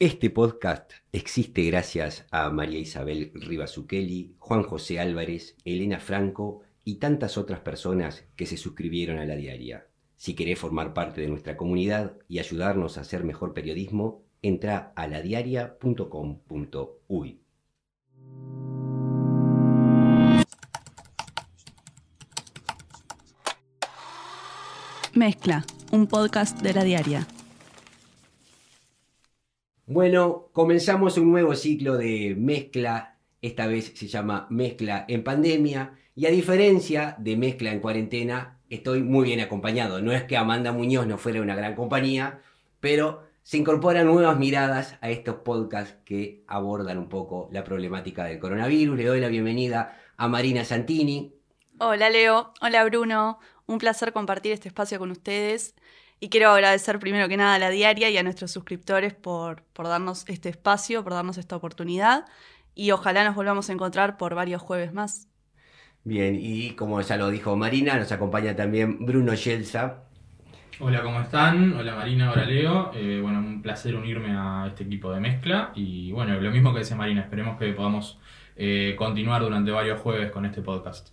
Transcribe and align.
Este 0.00 0.28
podcast 0.28 0.90
existe 1.12 1.62
gracias 1.62 2.26
a 2.32 2.50
María 2.50 2.80
Isabel 2.80 3.30
Rivasuqueli, 3.32 4.34
Juan 4.40 4.64
José 4.64 4.98
Álvarez, 4.98 5.56
Elena 5.64 6.00
Franco 6.00 6.62
y 6.82 6.96
tantas 6.96 7.38
otras 7.38 7.60
personas 7.60 8.24
que 8.34 8.46
se 8.46 8.56
suscribieron 8.56 9.18
a 9.18 9.24
la 9.24 9.36
diaria. 9.36 9.86
Si 10.16 10.34
querés 10.34 10.58
formar 10.58 10.94
parte 10.94 11.20
de 11.20 11.28
nuestra 11.28 11.56
comunidad 11.56 12.16
y 12.28 12.40
ayudarnos 12.40 12.98
a 12.98 13.02
hacer 13.02 13.22
mejor 13.22 13.54
periodismo, 13.54 14.24
entra 14.42 14.92
a 14.96 15.06
ladiaria.com.uy. 15.06 17.38
Mezcla, 25.14 25.64
un 25.92 26.08
podcast 26.08 26.60
de 26.60 26.74
la 26.74 26.82
diaria. 26.82 27.28
Bueno, 29.86 30.48
comenzamos 30.54 31.18
un 31.18 31.30
nuevo 31.30 31.54
ciclo 31.54 31.98
de 31.98 32.34
mezcla. 32.38 33.18
Esta 33.42 33.66
vez 33.66 33.92
se 33.94 34.06
llama 34.06 34.46
Mezcla 34.48 35.04
en 35.08 35.22
Pandemia. 35.22 35.98
Y 36.16 36.24
a 36.24 36.30
diferencia 36.30 37.16
de 37.18 37.36
Mezcla 37.36 37.70
en 37.70 37.80
Cuarentena, 37.80 38.60
estoy 38.70 39.02
muy 39.02 39.26
bien 39.26 39.40
acompañado. 39.40 40.00
No 40.00 40.12
es 40.12 40.24
que 40.24 40.38
Amanda 40.38 40.72
Muñoz 40.72 41.06
no 41.06 41.18
fuera 41.18 41.42
una 41.42 41.54
gran 41.54 41.74
compañía, 41.74 42.40
pero 42.80 43.24
se 43.42 43.58
incorporan 43.58 44.06
nuevas 44.06 44.38
miradas 44.38 44.96
a 45.02 45.10
estos 45.10 45.36
podcasts 45.36 45.96
que 46.06 46.44
abordan 46.46 46.96
un 46.96 47.10
poco 47.10 47.50
la 47.52 47.62
problemática 47.62 48.24
del 48.24 48.38
coronavirus. 48.38 48.96
Le 48.96 49.04
doy 49.04 49.20
la 49.20 49.28
bienvenida 49.28 50.00
a 50.16 50.28
Marina 50.28 50.64
Santini. 50.64 51.34
Hola 51.78 52.08
Leo, 52.08 52.54
hola 52.62 52.84
Bruno, 52.84 53.38
un 53.66 53.76
placer 53.76 54.14
compartir 54.14 54.52
este 54.52 54.68
espacio 54.68 54.98
con 54.98 55.10
ustedes 55.10 55.74
y 56.24 56.30
quiero 56.30 56.48
agradecer 56.48 56.98
primero 57.00 57.28
que 57.28 57.36
nada 57.36 57.56
a 57.56 57.58
la 57.58 57.68
diaria 57.68 58.08
y 58.08 58.16
a 58.16 58.22
nuestros 58.22 58.50
suscriptores 58.50 59.12
por, 59.12 59.62
por 59.74 59.88
darnos 59.88 60.24
este 60.26 60.48
espacio, 60.48 61.04
por 61.04 61.12
darnos 61.12 61.36
esta 61.36 61.54
oportunidad 61.54 62.24
y 62.74 62.92
ojalá 62.92 63.24
nos 63.24 63.34
volvamos 63.34 63.68
a 63.68 63.74
encontrar 63.74 64.16
por 64.16 64.34
varios 64.34 64.62
jueves 64.62 64.94
más. 64.94 65.28
Bien, 66.02 66.34
y 66.40 66.70
como 66.70 66.98
ya 67.02 67.18
lo 67.18 67.28
dijo 67.28 67.54
Marina, 67.56 67.98
nos 67.98 68.10
acompaña 68.10 68.56
también 68.56 69.04
Bruno 69.04 69.34
Yelsa. 69.34 70.04
Hola, 70.80 71.02
¿cómo 71.02 71.20
están? 71.20 71.74
Hola 71.74 71.94
Marina, 71.94 72.32
hola 72.32 72.46
Leo. 72.46 72.90
Eh, 72.94 73.20
bueno, 73.20 73.40
un 73.40 73.60
placer 73.60 73.94
unirme 73.94 74.30
a 74.30 74.68
este 74.68 74.84
equipo 74.84 75.12
de 75.12 75.20
mezcla 75.20 75.72
y 75.74 76.10
bueno, 76.12 76.40
lo 76.40 76.50
mismo 76.50 76.72
que 76.72 76.78
decía 76.78 76.96
Marina, 76.96 77.20
esperemos 77.20 77.58
que 77.58 77.70
podamos 77.74 78.18
eh, 78.56 78.94
continuar 78.96 79.42
durante 79.42 79.70
varios 79.70 80.00
jueves 80.00 80.30
con 80.30 80.46
este 80.46 80.62
podcast. 80.62 81.10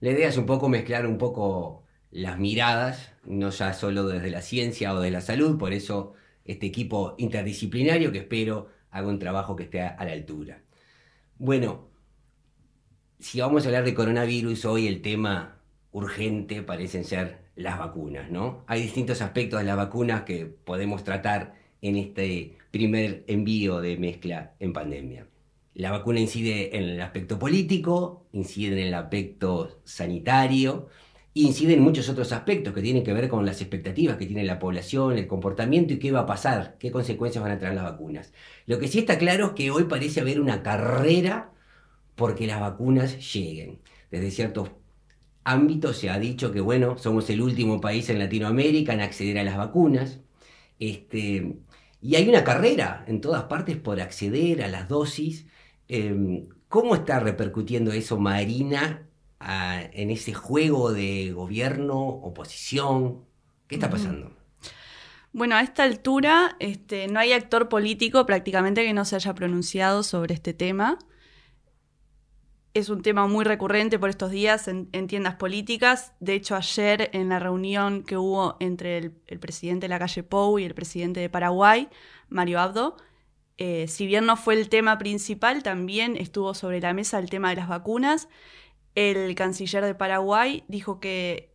La 0.00 0.12
idea 0.12 0.28
es 0.28 0.38
un 0.38 0.46
poco 0.46 0.70
mezclar 0.70 1.06
un 1.06 1.18
poco 1.18 1.84
las 2.10 2.38
miradas, 2.38 3.12
no 3.24 3.50
ya 3.50 3.72
solo 3.72 4.06
desde 4.06 4.30
la 4.30 4.42
ciencia 4.42 4.94
o 4.94 5.00
de 5.00 5.10
la 5.10 5.20
salud, 5.20 5.58
por 5.58 5.72
eso 5.72 6.14
este 6.44 6.66
equipo 6.66 7.14
interdisciplinario 7.18 8.12
que 8.12 8.18
espero 8.18 8.68
haga 8.90 9.08
un 9.08 9.18
trabajo 9.18 9.56
que 9.56 9.64
esté 9.64 9.82
a 9.82 10.04
la 10.04 10.12
altura. 10.12 10.62
Bueno, 11.38 11.88
si 13.18 13.40
vamos 13.40 13.64
a 13.64 13.68
hablar 13.68 13.84
de 13.84 13.94
coronavirus, 13.94 14.64
hoy 14.64 14.86
el 14.86 15.02
tema 15.02 15.60
urgente 15.92 16.62
parecen 16.62 17.04
ser 17.04 17.38
las 17.54 17.78
vacunas, 17.78 18.30
¿no? 18.30 18.64
Hay 18.66 18.82
distintos 18.82 19.20
aspectos 19.22 19.60
de 19.60 19.66
las 19.66 19.76
vacunas 19.76 20.22
que 20.22 20.46
podemos 20.46 21.04
tratar 21.04 21.54
en 21.82 21.96
este 21.96 22.56
primer 22.70 23.24
envío 23.26 23.80
de 23.80 23.96
mezcla 23.96 24.54
en 24.58 24.72
pandemia. 24.72 25.26
La 25.74 25.90
vacuna 25.90 26.20
incide 26.20 26.76
en 26.76 26.84
el 26.84 27.00
aspecto 27.00 27.38
político, 27.38 28.26
incide 28.32 28.80
en 28.80 28.88
el 28.88 28.94
aspecto 28.94 29.80
sanitario, 29.84 30.88
incide 31.34 31.74
en 31.74 31.82
muchos 31.82 32.08
otros 32.08 32.32
aspectos 32.32 32.74
que 32.74 32.82
tienen 32.82 33.04
que 33.04 33.12
ver 33.12 33.28
con 33.28 33.46
las 33.46 33.60
expectativas 33.60 34.16
que 34.16 34.26
tiene 34.26 34.44
la 34.44 34.58
población, 34.58 35.16
el 35.16 35.26
comportamiento 35.26 35.94
y 35.94 35.98
qué 35.98 36.12
va 36.12 36.20
a 36.20 36.26
pasar, 36.26 36.76
qué 36.78 36.90
consecuencias 36.90 37.42
van 37.42 37.52
a 37.52 37.58
traer 37.58 37.74
las 37.74 37.84
vacunas. 37.84 38.32
Lo 38.66 38.78
que 38.78 38.88
sí 38.88 39.00
está 39.00 39.18
claro 39.18 39.46
es 39.48 39.52
que 39.52 39.70
hoy 39.70 39.84
parece 39.84 40.20
haber 40.20 40.40
una 40.40 40.62
carrera 40.62 41.52
porque 42.16 42.46
las 42.46 42.60
vacunas 42.60 43.32
lleguen. 43.32 43.80
Desde 44.10 44.30
ciertos 44.30 44.70
ámbitos 45.44 45.98
se 45.98 46.10
ha 46.10 46.18
dicho 46.18 46.52
que, 46.52 46.60
bueno, 46.60 46.98
somos 46.98 47.30
el 47.30 47.42
último 47.42 47.80
país 47.80 48.10
en 48.10 48.18
Latinoamérica 48.18 48.92
en 48.92 49.00
acceder 49.00 49.38
a 49.38 49.44
las 49.44 49.56
vacunas. 49.56 50.20
Este, 50.78 51.56
y 52.02 52.16
hay 52.16 52.28
una 52.28 52.44
carrera 52.44 53.04
en 53.08 53.20
todas 53.20 53.44
partes 53.44 53.76
por 53.76 54.00
acceder 54.00 54.62
a 54.62 54.68
las 54.68 54.88
dosis. 54.88 55.46
Em, 55.88 56.48
¿Cómo 56.68 56.94
está 56.94 57.20
repercutiendo 57.20 57.92
eso, 57.92 58.18
Marina, 58.18 59.09
en 59.40 60.10
ese 60.10 60.34
juego 60.34 60.92
de 60.92 61.32
gobierno, 61.32 61.98
oposición? 61.98 63.24
¿Qué 63.66 63.76
está 63.76 63.88
pasando? 63.88 64.32
Bueno, 65.32 65.54
a 65.54 65.62
esta 65.62 65.84
altura 65.84 66.56
este, 66.58 67.06
no 67.06 67.20
hay 67.20 67.32
actor 67.32 67.68
político 67.68 68.26
prácticamente 68.26 68.84
que 68.84 68.92
no 68.92 69.04
se 69.04 69.16
haya 69.16 69.34
pronunciado 69.34 70.02
sobre 70.02 70.34
este 70.34 70.52
tema. 70.54 70.98
Es 72.74 72.88
un 72.88 73.02
tema 73.02 73.26
muy 73.26 73.44
recurrente 73.44 73.98
por 73.98 74.10
estos 74.10 74.30
días 74.30 74.68
en, 74.68 74.88
tiendas 75.06 75.36
políticas. 75.36 76.12
De 76.20 76.34
hecho, 76.34 76.56
ayer 76.56 77.10
en 77.12 77.28
la 77.28 77.38
reunión 77.38 78.02
que 78.02 78.16
hubo 78.16 78.56
entre 78.60 78.98
el, 78.98 79.38
presidente 79.40 79.84
de 79.84 79.88
la 79.88 79.98
calle 79.98 80.22
Pou 80.22 80.58
y 80.58 80.64
el 80.64 80.74
presidente 80.74 81.20
de 81.20 81.28
Paraguay, 81.28 81.88
Mario 82.28 82.60
Abdo, 82.60 82.96
eh, 83.58 83.88
si 83.88 84.06
bien 84.06 84.24
no 84.24 84.36
fue 84.36 84.54
el 84.54 84.68
tema 84.68 84.98
principal, 84.98 85.62
también 85.62 86.16
estuvo 86.16 86.54
sobre 86.54 86.80
la 86.80 86.92
mesa 86.94 87.18
el 87.18 87.28
tema 87.28 87.50
de 87.50 87.56
las 87.56 87.68
vacunas 87.68 88.28
el 88.94 89.34
canciller 89.34 89.84
de 89.84 89.94
Paraguay 89.94 90.64
dijo 90.68 91.00
que 91.00 91.50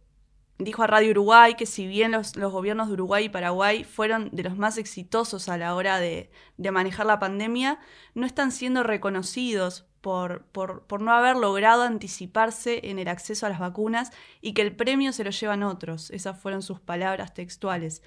dijo 0.57 0.83
a 0.83 0.87
Radio 0.87 1.11
Uruguay 1.11 1.55
que 1.55 1.65
si 1.65 1.85
bien 1.87 2.11
los, 2.11 2.33
gobiernos 2.33 2.87
de 2.87 2.93
Uruguay 2.93 3.25
y 3.25 3.29
Paraguay 3.29 3.83
fueron 3.83 4.29
de 4.31 4.43
los 4.43 4.57
más 4.57 4.77
exitosos 4.77 5.49
a 5.49 5.57
la 5.57 5.75
hora 5.75 5.99
de, 5.99 6.29
manejar 6.57 7.05
la 7.05 7.19
pandemia, 7.19 7.79
no 8.13 8.25
están 8.25 8.51
siendo 8.51 8.83
reconocidos 8.83 9.85
por, 10.01 10.45
por, 10.45 11.01
no 11.01 11.11
haber 11.11 11.35
logrado 11.35 11.81
anticiparse 11.81 12.89
en 12.89 12.99
el 12.99 13.07
acceso 13.07 13.45
a 13.45 13.49
las 13.49 13.59
vacunas 13.59 14.11
y 14.39 14.53
que 14.53 14.61
el 14.61 14.75
premio 14.75 15.11
se 15.11 15.23
lo 15.23 15.31
llevan 15.31 15.63
otros. 15.63 16.11
Esas 16.11 16.39
fueron 16.39 16.61
sus 16.61 16.79
palabras 16.79 17.33
textuales. 17.33 18.03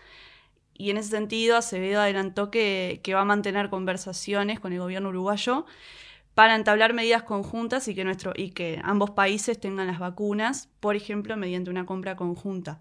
Y 0.75 0.91
en 0.91 0.97
ese 0.97 1.10
sentido, 1.10 1.56
Acevedo 1.56 2.00
adelantó 2.00 2.53
que, 2.53 3.00
que 3.03 3.15
va 3.15 3.22
a 3.22 3.25
mantener 3.25 3.69
conversaciones 3.69 4.60
con 4.60 4.72
el 4.72 4.78
gobierno 4.78 5.09
uruguayo 5.09 5.66
para 6.38 6.54
entablar 6.54 6.94
medidas 6.94 7.25
conjuntas 7.25 7.88
y 7.88 7.97
que, 7.97 8.16
y 8.37 8.50
que 8.50 8.81
ambos 8.84 9.10
países 9.10 9.59
tengan 9.59 9.88
las 9.88 9.99
vacunas, 9.99 10.69
por 10.78 10.94
ejemplo, 10.94 11.37
mediante 11.37 11.69
una 11.69 11.84
compra 11.84 12.15
conjunta. 12.15 12.81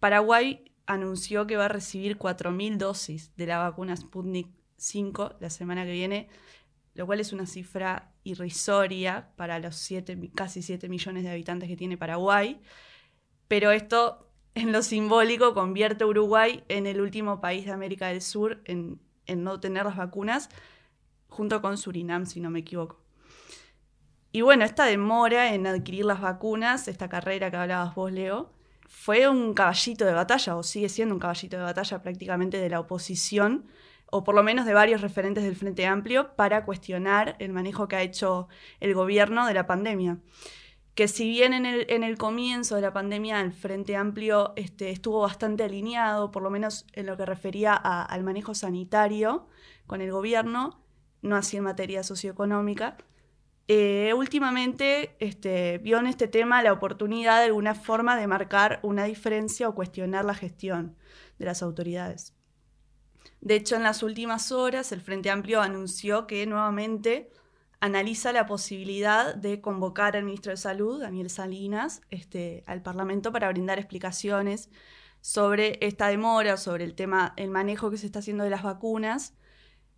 Paraguay 0.00 0.62
anunció 0.84 1.46
que 1.46 1.56
va 1.56 1.64
a 1.64 1.68
recibir 1.68 2.18
4.000 2.18 2.76
dosis 2.76 3.34
de 3.36 3.46
la 3.46 3.56
vacuna 3.56 3.96
Sputnik 3.96 4.50
5 4.76 5.36
la 5.40 5.48
semana 5.48 5.86
que 5.86 5.92
viene, 5.92 6.28
lo 6.92 7.06
cual 7.06 7.20
es 7.20 7.32
una 7.32 7.46
cifra 7.46 8.12
irrisoria 8.22 9.30
para 9.36 9.58
los 9.58 9.88
casi 10.34 10.60
7 10.60 10.90
millones 10.90 11.24
de 11.24 11.30
habitantes 11.30 11.70
que 11.70 11.76
tiene 11.78 11.96
Paraguay, 11.96 12.60
pero 13.48 13.70
esto 13.70 14.30
en 14.54 14.72
lo 14.72 14.82
simbólico 14.82 15.54
convierte 15.54 16.04
a 16.04 16.06
Uruguay 16.06 16.62
en 16.68 16.86
el 16.86 17.00
último 17.00 17.40
país 17.40 17.64
de 17.64 17.72
América 17.72 18.08
del 18.08 18.20
Sur 18.20 18.60
en, 18.66 19.00
en 19.24 19.42
no 19.42 19.58
tener 19.58 19.86
las 19.86 19.96
vacunas 19.96 20.50
junto 21.28 21.60
con 21.60 21.78
Surinam, 21.78 22.26
si 22.26 22.40
no 22.40 22.50
me 22.50 22.60
equivoco. 22.60 23.00
Y 24.32 24.42
bueno, 24.42 24.64
esta 24.64 24.84
demora 24.84 25.54
en 25.54 25.66
adquirir 25.66 26.04
las 26.04 26.20
vacunas, 26.20 26.88
esta 26.88 27.08
carrera 27.08 27.50
que 27.50 27.56
hablabas 27.56 27.94
vos, 27.94 28.12
Leo, 28.12 28.52
fue 28.86 29.28
un 29.28 29.54
caballito 29.54 30.04
de 30.04 30.12
batalla, 30.12 30.56
o 30.56 30.62
sigue 30.62 30.88
siendo 30.88 31.14
un 31.14 31.20
caballito 31.20 31.56
de 31.56 31.62
batalla 31.62 32.02
prácticamente 32.02 32.58
de 32.58 32.68
la 32.68 32.80
oposición, 32.80 33.66
o 34.10 34.24
por 34.24 34.34
lo 34.34 34.42
menos 34.42 34.66
de 34.66 34.74
varios 34.74 35.00
referentes 35.00 35.42
del 35.42 35.56
Frente 35.56 35.86
Amplio, 35.86 36.36
para 36.36 36.64
cuestionar 36.64 37.36
el 37.38 37.52
manejo 37.52 37.88
que 37.88 37.96
ha 37.96 38.02
hecho 38.02 38.48
el 38.80 38.94
gobierno 38.94 39.46
de 39.46 39.54
la 39.54 39.66
pandemia. 39.66 40.18
Que 40.94 41.08
si 41.08 41.28
bien 41.28 41.52
en 41.52 41.66
el, 41.66 41.86
en 41.90 42.04
el 42.04 42.16
comienzo 42.16 42.74
de 42.76 42.82
la 42.82 42.92
pandemia 42.92 43.40
el 43.40 43.52
Frente 43.52 43.96
Amplio 43.96 44.52
este, 44.56 44.90
estuvo 44.90 45.20
bastante 45.20 45.64
alineado, 45.64 46.30
por 46.30 46.42
lo 46.42 46.50
menos 46.50 46.86
en 46.92 47.06
lo 47.06 47.16
que 47.16 47.26
refería 47.26 47.74
al 47.74 48.22
manejo 48.22 48.54
sanitario 48.54 49.46
con 49.86 50.00
el 50.00 50.10
gobierno, 50.10 50.85
no 51.26 51.36
así 51.36 51.56
en 51.56 51.64
materia 51.64 52.02
socioeconómica. 52.02 52.96
Eh, 53.68 54.12
últimamente 54.14 55.16
este, 55.18 55.78
vio 55.78 55.98
en 55.98 56.06
este 56.06 56.28
tema 56.28 56.62
la 56.62 56.72
oportunidad 56.72 57.40
de 57.40 57.46
alguna 57.46 57.74
forma 57.74 58.16
de 58.16 58.28
marcar 58.28 58.78
una 58.82 59.04
diferencia 59.04 59.68
o 59.68 59.74
cuestionar 59.74 60.24
la 60.24 60.34
gestión 60.34 60.96
de 61.38 61.46
las 61.46 61.62
autoridades. 61.62 62.32
De 63.40 63.56
hecho, 63.56 63.76
en 63.76 63.82
las 63.82 64.02
últimas 64.02 64.52
horas, 64.52 64.92
el 64.92 65.00
Frente 65.00 65.30
Amplio 65.30 65.60
anunció 65.60 66.26
que 66.26 66.46
nuevamente 66.46 67.30
analiza 67.80 68.32
la 68.32 68.46
posibilidad 68.46 69.34
de 69.34 69.60
convocar 69.60 70.16
al 70.16 70.24
ministro 70.24 70.50
de 70.50 70.56
Salud, 70.56 71.00
Daniel 71.00 71.28
Salinas, 71.28 72.00
este, 72.10 72.64
al 72.66 72.82
Parlamento 72.82 73.32
para 73.32 73.48
brindar 73.48 73.78
explicaciones 73.78 74.70
sobre 75.20 75.78
esta 75.84 76.08
demora, 76.08 76.56
sobre 76.56 76.84
el 76.84 76.94
tema, 76.94 77.34
el 77.36 77.50
manejo 77.50 77.90
que 77.90 77.98
se 77.98 78.06
está 78.06 78.20
haciendo 78.20 78.44
de 78.44 78.50
las 78.50 78.62
vacunas 78.62 79.34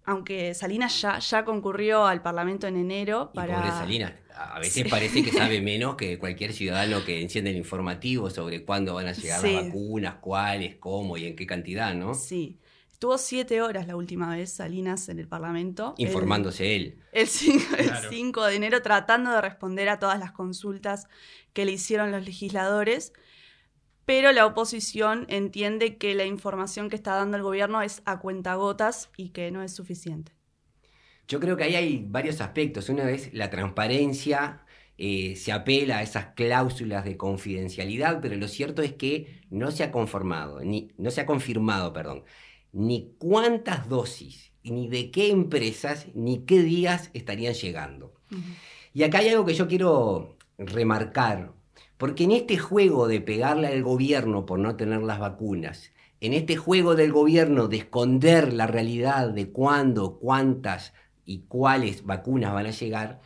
aunque 0.09 0.55
Salinas 0.55 1.03
ya, 1.03 1.19
ya 1.19 1.45
concurrió 1.45 2.07
al 2.07 2.23
Parlamento 2.23 2.67
en 2.67 2.77
enero 2.77 3.31
para... 3.35 3.53
Y 3.53 3.57
pobre 3.57 3.71
Salinas, 3.73 4.13
a 4.35 4.59
veces 4.59 4.89
parece 4.89 5.23
que 5.23 5.31
sabe 5.31 5.61
menos 5.63 5.97
que 5.97 6.19
cualquier 6.19 6.55
ciudadano 6.55 7.05
que 7.05 7.21
enciende 7.21 7.51
el 7.51 7.57
informativo 7.57 8.31
sobre 8.31 8.65
cuándo 8.65 8.95
van 8.95 9.09
a 9.09 9.13
llegar 9.13 9.43
las 9.43 9.67
vacunas, 9.67 10.15
cuáles, 10.23 10.77
cómo 10.77 11.19
y 11.19 11.27
en 11.27 11.37
qué 11.37 11.47
cantidad, 11.47 11.95
¿no? 11.95 12.15
Sí. 12.15 12.59
Estuvo 12.91 13.19
siete 13.19 13.61
horas 13.61 13.87
la 13.87 13.97
última 13.97 14.35
vez 14.35 14.51
Salinas 14.51 15.11
en 15.11 15.19
el 15.19 15.29
Parlamento. 15.29 15.95
Informándose 15.99 16.75
él. 16.75 16.99
El 17.13 17.29
5, 17.29 18.47
de 18.47 18.57
enero 18.57 18.81
tratando 18.81 19.31
de 19.31 19.43
responder 19.43 19.91
a 19.91 19.99
todas 19.99 20.19
las 20.19 20.33
consultas 20.33 21.07
que 21.53 21.67
le 21.67 21.73
hicieron 21.73 22.11
los 22.13 22.25
legisladores, 22.25 23.13
pero 24.09 24.33
la 24.33 24.47
oposición 24.47 25.27
entiende 25.29 25.99
que 25.99 26.15
la 26.15 26.25
información 26.25 26.89
que 26.89 26.97
está 26.97 27.15
dando 27.15 27.37
el 27.37 27.43
gobierno 27.43 27.83
es 27.83 28.01
a 28.07 28.21
cuentagotas 28.21 29.11
y 29.19 29.29
que 29.29 29.51
no 29.51 29.63
es 29.63 29.75
suficiente. 29.75 30.33
Yo 31.29 31.39
creo 31.41 31.59
que 31.59 31.65
ahí 31.65 31.75
hay 31.75 32.07
varios 32.09 32.41
aspectos. 32.41 32.89
Una 32.89 33.05
vez 33.05 33.29
la 33.35 33.51
transparencia, 33.51 34.65
eh, 34.97 35.37
se 35.37 35.53
apela 35.53 35.99
a 35.99 36.03
esas 36.03 36.29
cláusulas 36.29 37.05
de 37.05 37.19
confidencialidad, 37.19 38.23
pero 38.23 38.35
lo 38.37 38.49
cierto 38.49 38.81
es 38.81 38.95
que 38.95 39.43
no 39.51 39.71
se 39.71 39.85
ha 39.85 39.93
conformado, 39.93 40.61
ni, 40.61 40.91
no 40.97 41.11
se 41.11 41.21
ha 41.21 41.27
confirmado, 41.27 41.93
perdón, 41.93 42.25
ni 42.73 43.13
cuántas 43.19 43.91
dosis, 43.91 44.55
ni 44.63 44.89
de 44.89 45.11
qué 45.11 45.29
empresas, 45.29 46.07
ni 46.15 46.47
qué 46.47 46.63
días 46.63 47.11
estarían 47.13 47.53
llegando. 47.53 48.15
Y 48.95 49.03
acá 49.03 49.19
hay 49.19 49.29
algo 49.29 49.45
que 49.45 49.53
yo 49.53 49.69
quiero 49.69 50.39
remarcar, 50.57 51.58
porque 51.99 52.25
en 52.25 52.31
este 52.31 52.57
juego 52.57 53.09
de 53.09 53.21
pegarle 53.21 53.67
al 53.67 53.83
gobierno 53.83 54.47
por 54.47 54.59
no 54.61 54.77
tener 54.77 55.03
las 55.03 55.19
vacunas, 55.19 55.93
en 56.21 56.33
este 56.33 56.57
juego 56.57 56.95
del 56.95 57.13
gobierno 57.13 57.69
de 57.69 57.79
esconder 57.79 58.53
la 58.53 58.67
realidad 58.67 59.29
de 59.29 59.51
cuándo, 59.51 60.19
cuántas 60.19 60.95
y 61.25 61.41
cuáles 61.41 62.05
vacunas 62.07 62.55
van 62.55 62.67
a 62.67 62.71
llegar, 62.71 63.21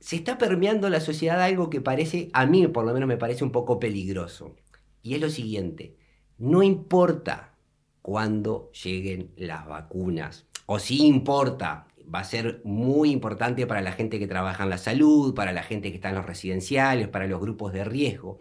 se 0.00 0.16
está 0.16 0.38
permeando 0.38 0.88
la 0.88 1.00
sociedad 1.00 1.40
algo 1.40 1.70
que 1.70 1.80
parece, 1.80 2.30
a 2.32 2.46
mí 2.46 2.66
por 2.66 2.84
lo 2.84 2.92
menos 2.92 3.08
me 3.08 3.16
parece 3.16 3.44
un 3.44 3.52
poco 3.52 3.78
peligroso. 3.78 4.56
Y 5.02 5.14
es 5.14 5.20
lo 5.20 5.30
siguiente, 5.30 5.96
no 6.38 6.62
importa 6.62 7.54
cuándo 8.02 8.70
lleguen 8.84 9.32
las 9.36 9.66
vacunas, 9.66 10.46
o 10.66 10.78
sí 10.78 11.06
importa, 11.06 11.86
va 12.12 12.20
a 12.20 12.24
ser 12.24 12.60
muy 12.64 13.10
importante 13.10 13.66
para 13.66 13.80
la 13.80 13.92
gente 13.92 14.18
que 14.18 14.26
trabaja 14.26 14.64
en 14.64 14.70
la 14.70 14.78
salud, 14.78 15.34
para 15.34 15.52
la 15.52 15.62
gente 15.62 15.90
que 15.90 15.96
está 15.96 16.10
en 16.10 16.16
los 16.16 16.26
residenciales, 16.26 17.08
para 17.08 17.26
los 17.26 17.40
grupos 17.40 17.72
de 17.72 17.84
riesgo. 17.84 18.38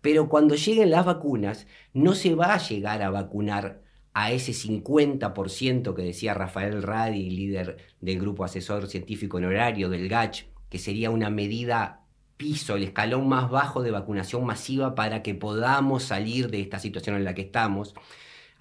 Pero 0.00 0.28
cuando 0.28 0.54
lleguen 0.54 0.90
las 0.90 1.04
vacunas, 1.04 1.66
no 1.92 2.14
se 2.14 2.34
va 2.34 2.54
a 2.54 2.58
llegar 2.58 3.02
a 3.02 3.10
vacunar 3.10 3.82
a 4.14 4.32
ese 4.32 4.52
50% 4.52 5.94
que 5.94 6.02
decía 6.02 6.34
Rafael 6.34 6.82
Radi, 6.82 7.30
líder 7.30 7.78
del 8.00 8.20
Grupo 8.20 8.44
Asesor 8.44 8.88
Científico 8.88 9.38
en 9.38 9.46
Horario 9.46 9.88
del 9.88 10.08
GACH, 10.08 10.46
que 10.68 10.78
sería 10.78 11.10
una 11.10 11.30
medida 11.30 12.02
piso, 12.36 12.76
el 12.76 12.82
escalón 12.82 13.28
más 13.28 13.50
bajo 13.50 13.82
de 13.82 13.90
vacunación 13.90 14.44
masiva 14.44 14.94
para 14.94 15.22
que 15.22 15.34
podamos 15.34 16.02
salir 16.02 16.50
de 16.50 16.60
esta 16.60 16.78
situación 16.78 17.16
en 17.16 17.24
la 17.24 17.34
que 17.34 17.42
estamos. 17.42 17.94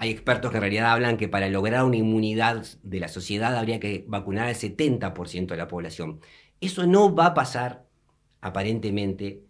Hay 0.01 0.09
expertos 0.09 0.50
que 0.50 0.57
en 0.57 0.62
realidad 0.62 0.92
hablan 0.92 1.15
que 1.15 1.27
para 1.27 1.48
lograr 1.48 1.83
una 1.83 1.95
inmunidad 1.95 2.65
de 2.81 3.00
la 3.00 3.07
sociedad 3.07 3.56
habría 3.56 3.80
que 3.80 4.03
vacunar 4.07 4.48
al 4.48 4.56
70% 4.56 5.45
de 5.50 5.57
la 5.57 5.68
población. 5.68 6.21
Eso 6.59 6.88
no 6.88 7.13
va 7.13 7.27
a 7.27 7.33
pasar, 7.36 7.86
aparentemente, 8.42 9.44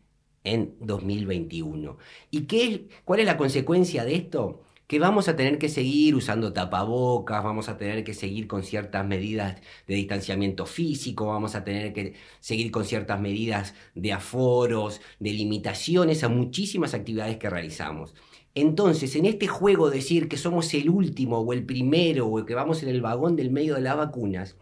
en 0.44 0.76
2021. 0.82 1.98
¿Y 2.32 2.48
qué, 2.48 2.90
cuál 3.06 3.22
es 3.22 3.28
la 3.28 3.38
consecuencia 3.38 4.04
de 4.04 4.16
esto? 4.16 4.64
que 4.88 5.00
vamos 5.00 5.30
a 5.30 5.38
tener 5.38 5.58
que 5.58 5.70
seguir 5.70 6.16
usando 6.16 6.52
tapabocas, 6.52 7.42
vamos 7.46 7.70
a 7.70 7.78
tener 7.78 8.04
que 8.04 8.14
seguir 8.14 8.46
con 8.48 8.64
ciertas 8.64 9.08
medidas 9.08 9.56
de 9.88 9.96
distanciamiento 9.96 10.66
físico, 10.66 11.28
vamos 11.28 11.56
a 11.56 11.64
tener 11.64 11.94
que 11.94 12.16
seguir 12.42 12.72
con 12.72 12.84
ciertas 12.84 13.22
medidas 13.22 13.74
de 13.96 14.12
aforos, 14.12 15.00
de 15.18 15.32
limitaciones 15.32 16.26
a 16.26 16.28
muchísimas 16.28 16.94
actividades 16.94 17.38
que 17.38 17.50
realizamos. 17.50 18.14
Entonces, 18.54 19.16
en 19.16 19.26
este 19.26 19.48
juego 19.48 19.90
de 19.90 19.98
decir 19.98 20.28
que 20.28 20.38
somos 20.38 20.74
el 20.74 20.90
último 20.90 21.40
o 21.40 21.54
el 21.54 21.66
primero 21.66 22.28
o 22.28 22.46
que 22.46 22.56
vamos 22.56 22.84
en 22.84 22.90
el 22.90 23.02
vagón 23.02 23.36
del 23.36 23.52
medio 23.52 23.76
de 23.76 23.82
las 23.82 23.96
vacunas, 23.96 24.58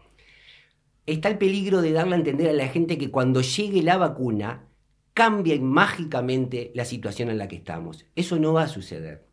está 1.06 1.28
el 1.28 1.38
peligro 1.38 1.82
de 1.82 1.92
darle 1.92 2.14
a 2.14 2.18
entender 2.18 2.48
a 2.48 2.52
la 2.52 2.68
gente 2.68 2.98
que 2.98 3.10
cuando 3.10 3.40
llegue 3.40 3.82
la 3.82 3.96
vacuna 3.96 4.68
cambia 5.12 5.60
mágicamente 5.60 6.70
la 6.74 6.84
situación 6.84 7.30
en 7.30 7.38
la 7.38 7.48
que 7.48 7.56
estamos. 7.56 8.06
Eso 8.14 8.38
no 8.38 8.52
va 8.52 8.62
a 8.64 8.68
suceder. 8.68 9.26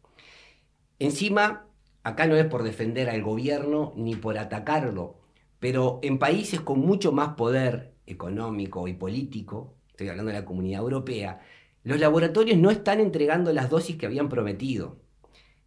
Encima, 1.00 1.68
acá 2.04 2.26
no 2.26 2.36
es 2.36 2.46
por 2.46 2.64
defender 2.64 3.10
al 3.10 3.22
gobierno 3.22 3.94
ni 3.96 4.16
por 4.16 4.40
atacarlo, 4.40 5.20
pero 5.60 6.00
en 6.02 6.18
países 6.18 6.62
con 6.62 6.80
mucho 6.80 7.12
más 7.12 7.36
poder 7.36 7.94
económico 8.08 8.88
y 8.88 8.94
político, 8.94 9.76
estoy 9.90 10.10
hablando 10.10 10.32
de 10.32 10.40
la 10.40 10.46
comunidad 10.46 10.82
europea, 10.82 11.42
los 11.88 12.02
laboratorios 12.02 12.58
no 12.58 12.70
están 12.70 13.00
entregando 13.00 13.54
las 13.54 13.70
dosis 13.70 13.96
que 13.96 14.06
habían 14.06 14.28
prometido. 14.28 15.00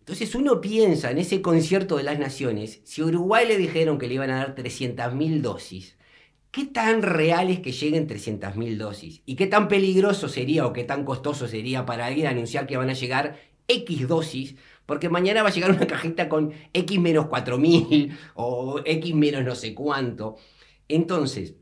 Entonces 0.00 0.34
uno 0.34 0.60
piensa 0.60 1.10
en 1.10 1.16
ese 1.16 1.40
concierto 1.40 1.96
de 1.96 2.02
las 2.02 2.18
naciones, 2.18 2.82
si 2.84 3.00
a 3.00 3.06
Uruguay 3.06 3.48
le 3.48 3.56
dijeron 3.56 3.96
que 3.96 4.06
le 4.06 4.14
iban 4.14 4.28
a 4.28 4.36
dar 4.36 4.54
300.000 4.54 5.40
dosis, 5.40 5.96
¿qué 6.50 6.66
tan 6.66 7.00
real 7.00 7.48
es 7.48 7.60
que 7.60 7.72
lleguen 7.72 8.06
300.000 8.06 8.76
dosis? 8.76 9.22
¿Y 9.24 9.34
qué 9.34 9.46
tan 9.46 9.66
peligroso 9.68 10.28
sería 10.28 10.66
o 10.66 10.74
qué 10.74 10.84
tan 10.84 11.06
costoso 11.06 11.48
sería 11.48 11.86
para 11.86 12.04
alguien 12.04 12.26
anunciar 12.26 12.66
que 12.66 12.76
van 12.76 12.90
a 12.90 12.94
llegar 12.94 13.38
X 13.66 14.06
dosis 14.06 14.56
porque 14.84 15.08
mañana 15.08 15.42
va 15.42 15.48
a 15.48 15.52
llegar 15.52 15.70
una 15.70 15.86
cajita 15.86 16.28
con 16.28 16.52
X 16.74 17.00
menos 17.00 17.28
4000 17.28 18.14
o 18.34 18.82
X 18.84 19.14
menos 19.14 19.42
no 19.42 19.54
sé 19.54 19.72
cuánto. 19.72 20.36
Entonces, 20.86 21.54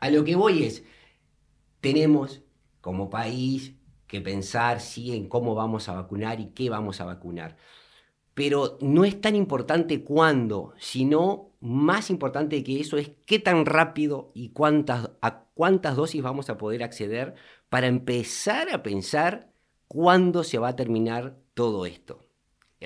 a 0.00 0.10
lo 0.10 0.22
que 0.22 0.36
voy 0.36 0.64
es, 0.64 0.84
tenemos 1.80 2.42
como 2.80 3.10
país 3.10 3.74
que 4.06 4.20
pensar 4.20 4.80
sí 4.80 5.14
en 5.14 5.28
cómo 5.28 5.54
vamos 5.54 5.88
a 5.88 5.94
vacunar 5.94 6.40
y 6.40 6.48
qué 6.48 6.70
vamos 6.70 7.00
a 7.00 7.04
vacunar. 7.04 7.56
Pero 8.34 8.78
no 8.80 9.04
es 9.04 9.20
tan 9.20 9.36
importante 9.36 10.02
cuándo, 10.04 10.74
sino 10.78 11.50
más 11.60 12.10
importante 12.10 12.64
que 12.64 12.80
eso 12.80 12.96
es 12.96 13.12
qué 13.26 13.38
tan 13.38 13.66
rápido 13.66 14.32
y 14.34 14.50
cuántas, 14.50 15.10
a 15.20 15.44
cuántas 15.54 15.96
dosis 15.96 16.22
vamos 16.22 16.50
a 16.50 16.56
poder 16.58 16.82
acceder 16.82 17.34
para 17.68 17.86
empezar 17.86 18.70
a 18.70 18.82
pensar 18.82 19.52
cuándo 19.88 20.44
se 20.44 20.58
va 20.58 20.68
a 20.68 20.76
terminar 20.76 21.36
todo 21.54 21.86
esto. 21.86 22.26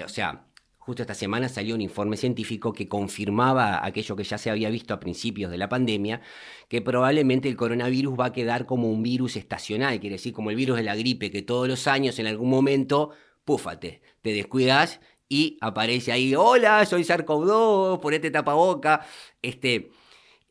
O 0.04 0.08
sea, 0.08 0.43
justo 0.84 1.02
esta 1.02 1.14
semana 1.14 1.48
salió 1.48 1.74
un 1.74 1.80
informe 1.80 2.18
científico 2.18 2.74
que 2.74 2.88
confirmaba 2.88 3.84
aquello 3.86 4.16
que 4.16 4.24
ya 4.24 4.36
se 4.36 4.50
había 4.50 4.68
visto 4.68 4.92
a 4.92 5.00
principios 5.00 5.50
de 5.50 5.56
la 5.56 5.70
pandemia, 5.70 6.20
que 6.68 6.82
probablemente 6.82 7.48
el 7.48 7.56
coronavirus 7.56 8.20
va 8.20 8.26
a 8.26 8.32
quedar 8.32 8.66
como 8.66 8.90
un 8.90 9.02
virus 9.02 9.36
estacional, 9.36 9.98
quiere 9.98 10.16
decir 10.16 10.34
como 10.34 10.50
el 10.50 10.56
virus 10.56 10.76
de 10.76 10.82
la 10.82 10.94
gripe, 10.94 11.30
que 11.30 11.40
todos 11.40 11.68
los 11.68 11.86
años 11.86 12.18
en 12.18 12.26
algún 12.26 12.50
momento, 12.50 13.12
púfate, 13.44 14.02
te 14.20 14.32
descuidas 14.34 15.00
y 15.26 15.56
aparece 15.62 16.12
ahí, 16.12 16.34
hola, 16.34 16.84
soy 16.84 17.02
SARS-CoV-2, 17.02 18.00
ponete 18.00 18.30
tapaboca. 18.30 19.06
Este, 19.40 19.90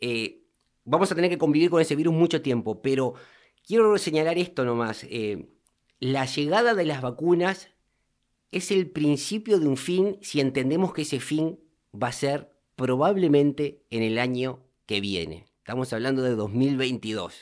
eh, 0.02 0.42
vamos 0.84 1.12
a 1.12 1.16
tener 1.16 1.30
que 1.30 1.38
convivir 1.38 1.70
con 1.70 1.80
ese 1.80 1.96
virus 1.96 2.14
mucho 2.14 2.42
tiempo, 2.42 2.82
pero 2.82 3.14
quiero 3.68 3.96
señalar 4.00 4.40
esto 4.40 4.66
nomás. 4.66 5.06
Eh, 5.12 5.48
la 6.00 6.26
llegada 6.26 6.74
de 6.74 6.86
las 6.86 7.02
vacunas 7.04 7.73
es 8.54 8.72
el 8.72 8.90
principio 8.90 9.60
de 9.60 9.68
un 9.68 9.78
fin 9.78 10.18
si 10.22 10.40
entendemos 10.40 10.94
que 10.94 11.02
ese 11.02 11.20
fin 11.20 11.60
va 11.94 12.08
a 12.08 12.14
ser 12.14 12.50
probablemente 12.76 13.84
en 13.90 14.04
el 14.04 14.20
año 14.20 14.60
que 14.86 15.02
viene. 15.02 15.46
Estamos 15.58 15.92
hablando 15.94 16.22
de 16.22 16.36
2022. 16.36 17.34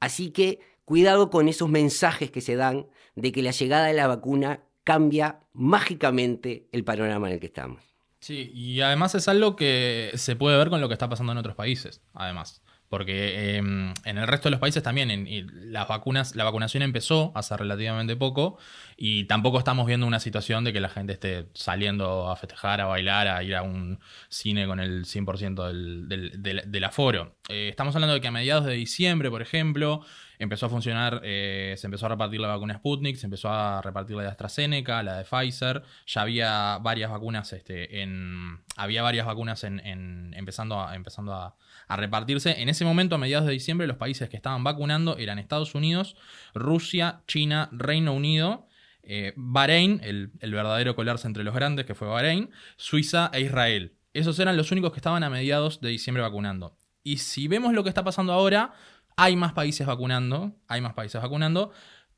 Así 0.00 0.30
que 0.30 0.60
cuidado 0.84 1.30
con 1.30 1.48
esos 1.48 1.68
mensajes 1.68 2.30
que 2.30 2.40
se 2.40 2.56
dan 2.56 2.86
de 3.16 3.32
que 3.32 3.42
la 3.42 3.50
llegada 3.50 3.86
de 3.86 3.94
la 3.94 4.06
vacuna 4.06 4.62
cambia 4.84 5.40
mágicamente 5.52 6.68
el 6.72 6.84
panorama 6.84 7.28
en 7.28 7.34
el 7.34 7.40
que 7.40 7.46
estamos. 7.46 7.82
Sí, 8.20 8.50
y 8.54 8.80
además 8.80 9.14
es 9.14 9.28
algo 9.28 9.56
que 9.56 10.10
se 10.14 10.36
puede 10.36 10.56
ver 10.56 10.70
con 10.70 10.80
lo 10.80 10.88
que 10.88 10.94
está 10.94 11.08
pasando 11.08 11.32
en 11.32 11.38
otros 11.38 11.54
países, 11.54 12.00
además. 12.14 12.62
Porque 12.88 13.56
em, 13.56 13.92
en 14.04 14.18
el 14.18 14.26
resto 14.26 14.48
de 14.48 14.52
los 14.52 14.60
países 14.60 14.82
también 14.82 15.10
en, 15.10 15.72
las 15.72 15.88
vacunas, 15.88 16.34
la 16.34 16.44
vacunación 16.44 16.82
empezó 16.82 17.32
hace 17.34 17.56
relativamente 17.56 18.16
poco 18.16 18.58
y 18.96 19.24
tampoco 19.24 19.58
estamos 19.58 19.86
viendo 19.86 20.06
una 20.06 20.20
situación 20.20 20.64
de 20.64 20.72
que 20.72 20.80
la 20.80 20.88
gente 20.88 21.12
esté 21.12 21.46
saliendo 21.52 22.30
a 22.30 22.36
festejar, 22.36 22.80
a 22.80 22.86
bailar, 22.86 23.28
a 23.28 23.42
ir 23.42 23.54
a 23.54 23.62
un 23.62 24.00
cine 24.30 24.66
con 24.66 24.80
el 24.80 25.04
100% 25.04 25.66
del, 25.66 26.70
del, 26.70 26.84
aforo. 26.84 27.36
Eh, 27.48 27.68
estamos 27.68 27.94
hablando 27.94 28.14
de 28.14 28.20
que 28.20 28.28
a 28.28 28.32
mediados 28.32 28.64
de 28.64 28.74
diciembre, 28.74 29.30
por 29.30 29.42
ejemplo, 29.42 30.02
empezó 30.38 30.66
a 30.66 30.68
funcionar, 30.68 31.20
eh, 31.24 31.74
se 31.76 31.86
empezó 31.86 32.06
a 32.06 32.10
repartir 32.10 32.40
la 32.40 32.48
vacuna 32.48 32.74
Sputnik, 32.74 33.16
se 33.16 33.26
empezó 33.26 33.50
a 33.50 33.82
repartir 33.82 34.16
la 34.16 34.22
de 34.22 34.28
AstraZeneca, 34.28 35.02
la 35.02 35.18
de 35.18 35.24
Pfizer, 35.24 35.82
ya 36.06 36.22
había 36.22 36.78
varias 36.78 37.10
vacunas 37.10 37.52
este, 37.52 38.02
en, 38.02 38.60
había 38.76 39.02
varias 39.02 39.26
vacunas 39.26 39.64
en, 39.64 40.32
empezando, 40.34 40.80
a, 40.80 40.94
empezando 40.94 41.34
a, 41.34 41.56
repartirse. 41.88 42.60
En 42.60 42.68
ese 42.68 42.84
momento, 42.84 43.14
a 43.14 43.18
mediados 43.18 43.46
de 43.46 43.52
diciembre, 43.52 43.86
los 43.86 43.96
países 43.96 44.28
que 44.28 44.36
estaban 44.36 44.62
vacunando 44.62 45.16
eran 45.16 45.38
Estados 45.38 45.74
Unidos, 45.74 46.16
Rusia, 46.54 47.22
China, 47.26 47.70
Reino 47.72 48.12
Unido, 48.12 48.66
eh, 49.02 49.32
Bahrein, 49.36 50.00
el, 50.04 50.32
el 50.40 50.52
verdadero 50.52 50.94
colarse 50.94 51.26
entre 51.26 51.44
los 51.44 51.54
grandes, 51.54 51.86
que 51.86 51.94
fue 51.94 52.06
Bahrein, 52.06 52.50
Suiza 52.76 53.30
e 53.32 53.40
Israel. 53.40 53.94
Esos 54.12 54.38
eran 54.38 54.56
los 54.56 54.70
únicos 54.70 54.92
que 54.92 54.98
estaban 54.98 55.22
a 55.22 55.30
mediados 55.30 55.80
de 55.80 55.88
diciembre 55.88 56.22
vacunando. 56.22 56.76
Y 57.02 57.18
si 57.18 57.48
vemos 57.48 57.72
lo 57.72 57.82
que 57.84 57.88
está 57.88 58.04
pasando 58.04 58.32
ahora, 58.32 58.74
hay 59.18 59.34
más 59.34 59.52
países 59.52 59.84
vacunando, 59.84 60.54
hay 60.68 60.80
más 60.80 60.94
países 60.94 61.20
vacunando, 61.20 61.72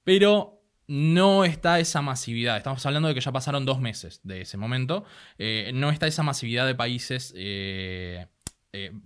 pero 0.05 0.63
no 0.87 1.47
está 1.47 1.81
esa 1.81 2.03
masividad. 2.03 2.59
Estamos 2.59 2.85
hablando 2.85 3.09
de 3.09 3.15
que 3.15 3.21
ya 3.21 3.33
pasaron 3.33 3.65
dos 3.65 3.81
meses 3.81 4.21
de 4.23 4.43
ese 4.43 4.59
momento. 4.59 5.05
Eh, 5.39 5.71
no 5.73 5.91
está 5.91 6.07
esa 6.07 6.23
masividad 6.23 6.67
de 6.67 6.75
países. 6.75 7.33
Eh, 7.37 8.27
em, 8.73 9.01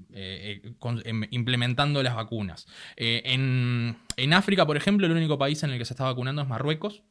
implementando 1.31 2.03
las 2.03 2.17
vacunas. 2.17 2.67
en, 2.97 3.97
en 4.17 4.33
África, 4.35 4.67
por 4.67 4.77
ejemplo, 4.77 5.07
el 5.07 5.13
único 5.13 5.39
país 5.39 5.63
en 5.63 5.71
el 5.71 5.79
que 5.79 5.85
se 5.85 5.95
está 5.95 6.05
vacunando 6.05 6.43
es 6.43 6.49
Marruecos, 6.49 7.03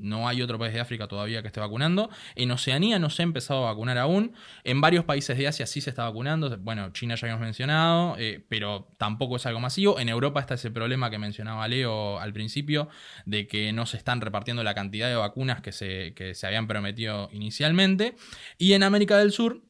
no 0.00 0.28
hay 0.28 0.42
otro 0.42 0.58
país 0.58 0.72
de 0.72 0.80
África 0.80 1.06
todavía 1.06 1.42
que 1.42 1.48
esté 1.48 1.60
vacunando. 1.60 2.10
En 2.34 2.50
Oceanía 2.50 2.98
no 2.98 3.10
se 3.10 3.22
ha 3.22 3.24
empezado 3.24 3.66
a 3.66 3.70
vacunar 3.70 3.98
aún. 3.98 4.34
En 4.64 4.80
varios 4.80 5.04
países 5.04 5.36
de 5.36 5.46
Asia 5.46 5.66
sí 5.66 5.80
se 5.80 5.90
está 5.90 6.04
vacunando. 6.04 6.56
Bueno, 6.58 6.90
China 6.92 7.14
ya 7.14 7.26
habíamos 7.26 7.44
mencionado, 7.44 8.16
eh, 8.18 8.44
pero 8.48 8.88
tampoco 8.96 9.36
es 9.36 9.46
algo 9.46 9.60
masivo. 9.60 9.98
En 9.98 10.08
Europa 10.08 10.40
está 10.40 10.54
ese 10.54 10.70
problema 10.70 11.10
que 11.10 11.18
mencionaba 11.18 11.68
Leo 11.68 12.18
al 12.18 12.32
principio, 12.32 12.88
de 13.26 13.46
que 13.46 13.72
no 13.72 13.86
se 13.86 13.96
están 13.96 14.20
repartiendo 14.20 14.64
la 14.64 14.74
cantidad 14.74 15.08
de 15.08 15.16
vacunas 15.16 15.60
que 15.60 15.72
se, 15.72 16.14
que 16.14 16.34
se 16.34 16.46
habían 16.46 16.66
prometido 16.66 17.28
inicialmente. 17.32 18.16
Y 18.58 18.72
en 18.72 18.82
América 18.82 19.18
del 19.18 19.32
Sur 19.32 19.62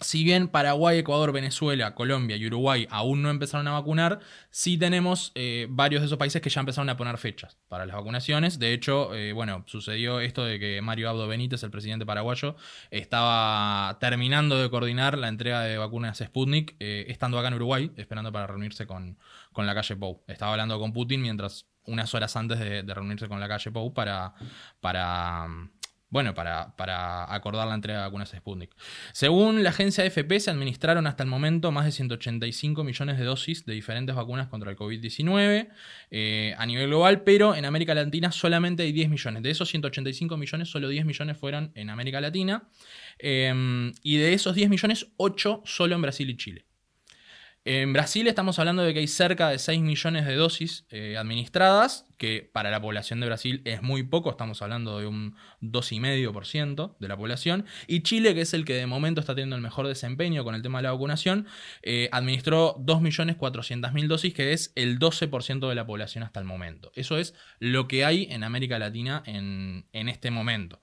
si 0.00 0.24
bien 0.24 0.48
Paraguay, 0.48 0.98
Ecuador, 0.98 1.32
Venezuela, 1.32 1.94
Colombia 1.94 2.36
y 2.36 2.46
Uruguay 2.46 2.86
aún 2.90 3.22
no 3.22 3.30
empezaron 3.30 3.68
a 3.68 3.72
vacunar, 3.72 4.20
sí 4.50 4.78
tenemos 4.78 5.32
eh, 5.34 5.66
varios 5.68 6.00
de 6.00 6.06
esos 6.06 6.18
países 6.18 6.40
que 6.40 6.48
ya 6.48 6.60
empezaron 6.60 6.88
a 6.88 6.96
poner 6.96 7.18
fechas 7.18 7.58
para 7.68 7.84
las 7.84 7.96
vacunaciones. 7.96 8.58
De 8.58 8.72
hecho, 8.72 9.14
eh, 9.14 9.32
bueno, 9.32 9.62
sucedió 9.66 10.20
esto 10.20 10.44
de 10.44 10.58
que 10.58 10.80
Mario 10.80 11.10
Abdo 11.10 11.28
Benítez, 11.28 11.62
el 11.62 11.70
presidente 11.70 12.06
paraguayo, 12.06 12.56
estaba 12.90 13.98
terminando 14.00 14.60
de 14.60 14.70
coordinar 14.70 15.18
la 15.18 15.28
entrega 15.28 15.60
de 15.62 15.76
vacunas 15.76 16.18
Sputnik, 16.18 16.76
eh, 16.80 17.06
estando 17.08 17.38
acá 17.38 17.48
en 17.48 17.54
Uruguay, 17.54 17.90
esperando 17.96 18.32
para 18.32 18.46
reunirse 18.46 18.86
con, 18.86 19.18
la 19.56 19.74
calle 19.74 19.96
Pou. 19.96 20.22
Estaba 20.26 20.52
hablando 20.52 20.78
con 20.78 20.94
Putin 20.94 21.20
mientras 21.20 21.66
unas 21.84 22.14
horas 22.14 22.34
antes 22.36 22.58
de, 22.58 22.82
de 22.82 22.94
reunirse 22.94 23.28
con 23.28 23.38
la 23.40 23.48
calle 23.48 23.70
Pou 23.70 23.92
para, 23.92 24.32
para 24.80 25.46
bueno, 26.10 26.34
para, 26.34 27.32
acordar 27.32 27.68
la 27.68 27.74
entrega 27.74 28.00
de 28.00 28.04
vacunas 28.04 28.30
Sputnik. 28.36 28.74
Según 29.12 29.62
la 29.62 29.70
agencia 29.70 30.04
AFP, 30.04 30.40
se 30.40 30.50
administraron 30.50 31.06
hasta 31.06 31.22
el 31.22 31.28
momento 31.28 31.70
más 31.70 31.84
de 31.84 31.92
185 31.92 32.82
millones 32.82 33.16
de 33.16 33.24
dosis 33.24 33.64
de 33.64 33.74
diferentes 33.74 34.14
vacunas 34.14 34.48
contra 34.48 34.70
el 34.70 34.76
COVID-19 34.76 35.68
eh, 36.10 36.54
a 36.58 36.66
nivel 36.66 36.88
global, 36.88 37.22
pero 37.22 37.54
en 37.54 37.64
América 37.64 37.94
Latina 37.94 38.32
solamente 38.32 38.82
hay 38.82 38.92
10 38.92 39.08
millones. 39.08 39.42
De 39.44 39.50
esos 39.50 39.68
185 39.68 40.36
millones, 40.36 40.68
solo 40.68 40.88
10 40.88 41.06
millones 41.06 41.38
fueron 41.38 41.70
en 41.76 41.90
América 41.90 42.20
Latina. 42.20 42.68
Eh, 43.18 43.92
y 44.02 44.16
de 44.16 44.32
esos 44.32 44.54
10 44.54 44.68
millones, 44.68 45.06
8 45.16 45.62
solo 45.64 45.94
en 45.94 46.02
Brasil 46.02 46.28
y 46.28 46.36
Chile. 46.36 46.66
En 47.64 47.92
Brasil 47.92 48.26
estamos 48.26 48.58
hablando 48.58 48.82
de 48.82 48.94
que 48.94 49.00
hay 49.00 49.06
cerca 49.06 49.50
de 49.50 49.58
6 49.58 49.82
millones 49.82 50.24
de 50.24 50.34
dosis 50.34 50.86
eh, 50.88 51.16
administradas, 51.18 52.06
que 52.20 52.50
para 52.52 52.70
la 52.70 52.82
población 52.82 53.18
de 53.18 53.26
Brasil 53.26 53.62
es 53.64 53.80
muy 53.80 54.02
poco, 54.02 54.28
estamos 54.28 54.60
hablando 54.60 54.98
de 54.98 55.06
un 55.06 55.36
2,5% 55.62 56.96
de 56.98 57.08
la 57.08 57.16
población. 57.16 57.64
Y 57.86 58.02
Chile, 58.02 58.34
que 58.34 58.42
es 58.42 58.52
el 58.52 58.66
que 58.66 58.74
de 58.74 58.84
momento 58.84 59.22
está 59.22 59.34
teniendo 59.34 59.56
el 59.56 59.62
mejor 59.62 59.88
desempeño 59.88 60.44
con 60.44 60.54
el 60.54 60.60
tema 60.60 60.80
de 60.80 60.82
la 60.82 60.92
vacunación, 60.92 61.46
eh, 61.82 62.10
administró 62.12 62.76
2.400.000 62.80 64.06
dosis, 64.06 64.34
que 64.34 64.52
es 64.52 64.70
el 64.74 64.98
12% 64.98 65.66
de 65.66 65.74
la 65.74 65.86
población 65.86 66.22
hasta 66.22 66.40
el 66.40 66.44
momento. 66.44 66.92
Eso 66.94 67.16
es 67.16 67.34
lo 67.58 67.88
que 67.88 68.04
hay 68.04 68.28
en 68.30 68.44
América 68.44 68.78
Latina 68.78 69.22
en, 69.24 69.86
en 69.94 70.10
este 70.10 70.30
momento. 70.30 70.78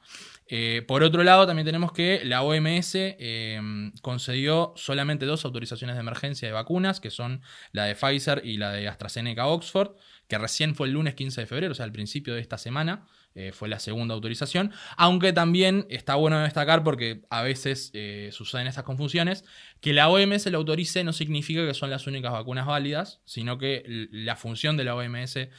Eh, 0.49 0.83
por 0.87 1.03
otro 1.03 1.23
lado, 1.23 1.45
también 1.45 1.65
tenemos 1.65 1.91
que 1.91 2.21
la 2.23 2.41
OMS 2.41 2.95
eh, 2.95 3.91
concedió 4.01 4.73
solamente 4.75 5.25
dos 5.25 5.43
autorizaciones 5.45 5.95
de 5.97 5.99
emergencia 5.99 6.47
de 6.47 6.53
vacunas, 6.53 6.99
que 6.99 7.11
son 7.11 7.41
la 7.73 7.85
de 7.85 7.95
Pfizer 7.95 8.41
y 8.45 8.57
la 8.57 8.71
de 8.71 8.87
AstraZeneca 8.87 9.47
Oxford, 9.47 9.91
que 10.27 10.37
recién 10.37 10.75
fue 10.75 10.87
el 10.87 10.93
lunes 10.93 11.15
15 11.15 11.41
de 11.41 11.47
febrero, 11.47 11.71
o 11.71 11.75
sea, 11.75 11.85
al 11.85 11.91
principio 11.91 12.33
de 12.33 12.41
esta 12.41 12.57
semana. 12.57 13.05
Eh, 13.39 13.51
fue 13.51 13.69
la 13.69 13.77
segunda 13.77 14.15
autorización, 14.15 14.71
aunque 14.95 15.31
también 15.31 15.85
está 15.91 16.15
bueno 16.15 16.39
destacar 16.39 16.83
porque 16.83 17.21
a 17.29 17.43
veces 17.43 17.91
eh, 17.93 18.29
suceden 18.33 18.65
estas 18.65 18.83
confusiones, 18.83 19.45
que 19.79 19.93
la 19.93 20.09
OMS 20.09 20.47
lo 20.47 20.57
autorice 20.57 21.03
no 21.03 21.13
significa 21.13 21.63
que 21.63 21.75
son 21.75 21.91
las 21.91 22.07
únicas 22.07 22.31
vacunas 22.31 22.65
válidas, 22.65 23.21
sino 23.25 23.59
que 23.59 24.07
la 24.11 24.37
función 24.37 24.75
de 24.75 24.85
la 24.85 24.95
OMS 24.95 25.35
eh, 25.35 25.49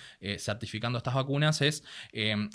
certificando 0.40 0.98
estas 0.98 1.14
vacunas 1.14 1.62
es 1.62 1.84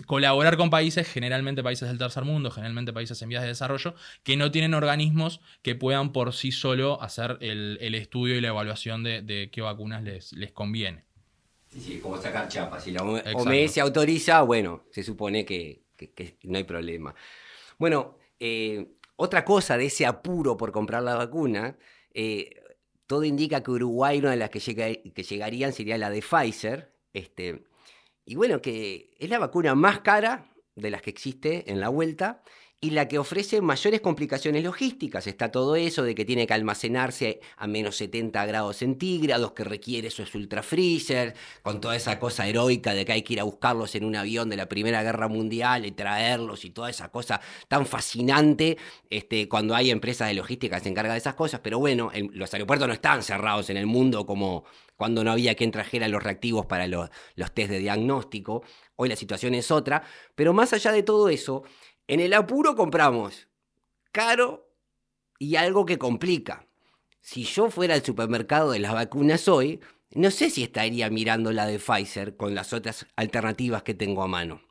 colaborar 0.07 0.57
con 0.57 0.69
países, 0.69 1.07
generalmente 1.07 1.63
países 1.63 1.87
del 1.87 1.97
tercer 1.97 2.25
mundo, 2.25 2.51
generalmente 2.51 2.91
países 2.91 3.21
en 3.21 3.29
vías 3.29 3.43
de 3.43 3.47
desarrollo, 3.47 3.95
que 4.23 4.35
no 4.35 4.51
tienen 4.51 4.73
organismos 4.73 5.39
que 5.61 5.75
puedan 5.75 6.11
por 6.11 6.33
sí 6.33 6.51
solo 6.51 7.01
hacer 7.01 7.37
el, 7.39 7.95
estudio 7.95 8.35
y 8.35 8.41
la 8.41 8.49
evaluación 8.49 9.03
de, 9.03 9.49
qué 9.53 9.61
vacunas 9.61 10.03
les, 10.03 10.33
les 10.33 10.51
conviene. 10.51 11.12
Sí, 11.73 11.81
sí, 11.81 11.99
como 11.99 12.21
sacar 12.21 12.47
chapas. 12.47 12.83
Si 12.83 12.91
la 12.91 13.01
OMS 13.01 13.77
autoriza, 13.79 14.43
bueno, 14.43 14.83
se 14.91 15.01
supone 15.01 15.43
que, 15.43 15.81
no 16.43 16.57
hay 16.57 16.65
problema. 16.65 17.15
Bueno, 17.79 18.17
eh, 18.39 18.93
otra 19.15 19.43
cosa 19.43 19.75
de 19.75 19.87
ese 19.87 20.05
apuro 20.05 20.55
por 20.55 20.71
comprar 20.71 21.01
la 21.01 21.15
vacuna, 21.15 21.75
eh, 22.13 22.61
todo 23.07 23.23
indica 23.23 23.63
que 23.63 23.71
Uruguay, 23.71 24.19
una 24.19 24.31
de 24.31 24.37
las 24.37 24.51
que, 24.51 24.59
que 24.59 25.23
llegarían 25.23 25.73
sería 25.73 25.97
la 25.97 26.11
de 26.11 26.21
Pfizer. 26.21 26.93
Este, 27.11 27.63
y 28.23 28.35
bueno, 28.35 28.61
que 28.61 29.15
es 29.17 29.29
la 29.29 29.39
vacuna 29.39 29.73
más 29.73 30.01
cara 30.01 30.53
de 30.75 30.91
las 30.91 31.01
que 31.01 31.09
existe 31.09 31.71
en 31.71 31.79
la 31.79 31.89
vuelta 31.89 32.43
y 32.83 32.89
la 32.89 33.07
que 33.07 33.17
ofrece 33.17 33.61
mayores 33.61 34.01
complicaciones 34.01 34.61
logísticas. 34.61 35.25
Está 35.25 35.49
todo 35.49 35.77
eso 35.77 36.03
de 36.03 36.13
que 36.13 36.25
tiene 36.25 36.45
que 36.45 36.53
almacenarse 36.53 37.39
a 37.55 37.65
menos 37.65 37.95
70 37.95 38.45
grados 38.45 38.75
centígrados, 38.75 39.53
que 39.53 39.63
requiere 39.63 40.11
su 40.11 40.23
ultra 40.35 40.61
freezer, 40.61 41.33
con 41.61 41.79
toda 41.79 41.95
esa 41.95 42.19
cosa 42.19 42.45
heroica 42.45 42.93
de 42.93 43.05
que 43.05 43.13
hay 43.13 43.21
que 43.21 43.33
ir 43.33 43.39
a 43.39 43.43
buscarlos 43.43 43.95
en 43.95 44.03
un 44.03 44.17
avión 44.17 44.49
de 44.49 44.57
la 44.57 44.67
Primera 44.67 45.01
Guerra 45.01 45.29
Mundial 45.29 45.85
y 45.85 45.93
traerlos 45.93 46.65
y 46.65 46.71
toda 46.71 46.89
esa 46.89 47.07
cosa 47.07 47.39
tan 47.69 47.85
fascinante 47.85 48.77
este, 49.09 49.47
cuando 49.47 49.75
hay 49.75 49.89
empresas 49.89 50.27
de 50.27 50.33
logística 50.33 50.75
que 50.75 50.83
se 50.83 50.89
encargan 50.89 51.13
de 51.13 51.19
esas 51.19 51.35
cosas. 51.35 51.61
Pero 51.63 51.79
bueno, 51.79 52.11
los 52.33 52.53
aeropuertos 52.53 52.89
no 52.89 52.93
están 52.93 53.23
cerrados 53.23 53.69
en 53.69 53.77
el 53.77 53.85
mundo 53.85 54.25
como 54.25 54.65
cuando 54.97 55.23
no 55.23 55.31
había 55.31 55.55
quien 55.55 55.71
trajera 55.71 56.09
los 56.09 56.21
reactivos 56.21 56.65
para 56.65 56.87
los, 56.87 57.09
los 57.35 57.53
test 57.53 57.69
de 57.69 57.79
diagnóstico. 57.79 58.63
Hoy 58.97 59.07
la 59.07 59.15
situación 59.15 59.55
es 59.55 59.71
otra. 59.71 60.03
Pero 60.35 60.53
más 60.53 60.73
allá 60.73 60.91
de 60.91 61.03
todo 61.03 61.29
eso, 61.29 61.63
en 62.07 62.19
el 62.19 62.33
apuro 62.33 62.75
compramos 62.75 63.47
caro 64.11 64.69
y 65.39 65.55
algo 65.55 65.85
que 65.85 65.97
complica. 65.97 66.67
Si 67.21 67.43
yo 67.43 67.69
fuera 67.69 67.95
al 67.95 68.03
supermercado 68.03 68.71
de 68.71 68.79
las 68.79 68.93
vacunas 68.93 69.47
hoy, 69.47 69.79
no 70.11 70.29
sé 70.29 70.49
si 70.49 70.63
estaría 70.63 71.09
mirando 71.09 71.51
la 71.51 71.65
de 71.65 71.79
Pfizer 71.79 72.37
con 72.37 72.53
las 72.53 72.73
otras 72.73 73.07
alternativas 73.15 73.83
que 73.83 73.93
tengo 73.93 74.23
a 74.23 74.27
mano. 74.27 74.61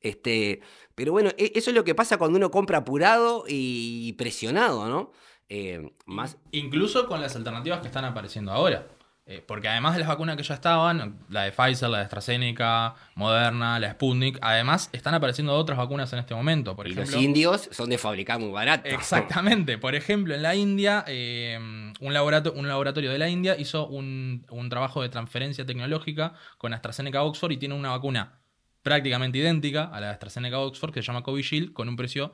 Este, 0.00 0.60
pero 0.94 1.12
bueno, 1.12 1.30
e, 1.36 1.52
eso 1.54 1.70
es 1.70 1.76
lo 1.76 1.84
que 1.84 1.94
pasa 1.94 2.18
cuando 2.18 2.36
uno 2.36 2.50
compra 2.50 2.78
apurado 2.78 3.44
y 3.46 4.12
presionado, 4.14 4.88
¿no? 4.88 5.12
Eh, 5.48 5.92
más... 6.06 6.36
Incluso 6.52 7.06
con 7.06 7.20
las 7.20 7.36
alternativas 7.36 7.80
que 7.80 7.86
están 7.86 8.04
apareciendo 8.04 8.52
ahora. 8.52 8.88
Eh, 9.30 9.44
porque 9.46 9.68
además 9.68 9.92
de 9.92 10.00
las 10.00 10.08
vacunas 10.08 10.38
que 10.38 10.42
ya 10.42 10.54
estaban, 10.54 11.18
la 11.28 11.42
de 11.42 11.52
Pfizer, 11.52 11.90
la 11.90 11.98
de 11.98 12.04
AstraZeneca, 12.04 12.94
Moderna, 13.14 13.78
la 13.78 13.90
Sputnik, 13.90 14.38
además 14.40 14.88
están 14.94 15.12
apareciendo 15.12 15.54
otras 15.54 15.76
vacunas 15.76 16.10
en 16.14 16.20
este 16.20 16.34
momento. 16.34 16.74
Por 16.74 16.88
y 16.88 16.94
los 16.94 17.14
indios 17.14 17.68
son 17.70 17.90
de 17.90 17.98
fabricar 17.98 18.40
muy 18.40 18.50
barato. 18.50 18.88
Exactamente. 18.88 19.76
Por 19.76 19.94
ejemplo, 19.94 20.34
en 20.34 20.40
la 20.40 20.54
India, 20.54 21.04
eh, 21.06 21.58
un, 22.00 22.14
laboratorio, 22.14 22.58
un, 22.58 22.68
laboratorio, 22.68 23.12
de 23.12 23.18
la 23.18 23.28
India 23.28 23.54
hizo 23.58 23.86
un, 23.86 24.46
un 24.48 24.70
trabajo 24.70 25.02
de 25.02 25.10
transferencia 25.10 25.66
tecnológica 25.66 26.32
con 26.56 26.72
AstraZeneca 26.72 27.22
Oxford 27.22 27.52
y 27.52 27.58
tiene 27.58 27.74
una 27.74 27.90
vacuna 27.90 28.38
prácticamente 28.80 29.36
idéntica 29.36 29.84
a 29.84 30.00
la 30.00 30.06
de 30.06 30.12
AstraZeneca 30.14 30.58
Oxford 30.58 30.90
que 30.90 31.02
se 31.02 31.06
llama 31.06 31.22
Covishield 31.22 31.74
con 31.74 31.86
un 31.90 31.96
precio 31.96 32.32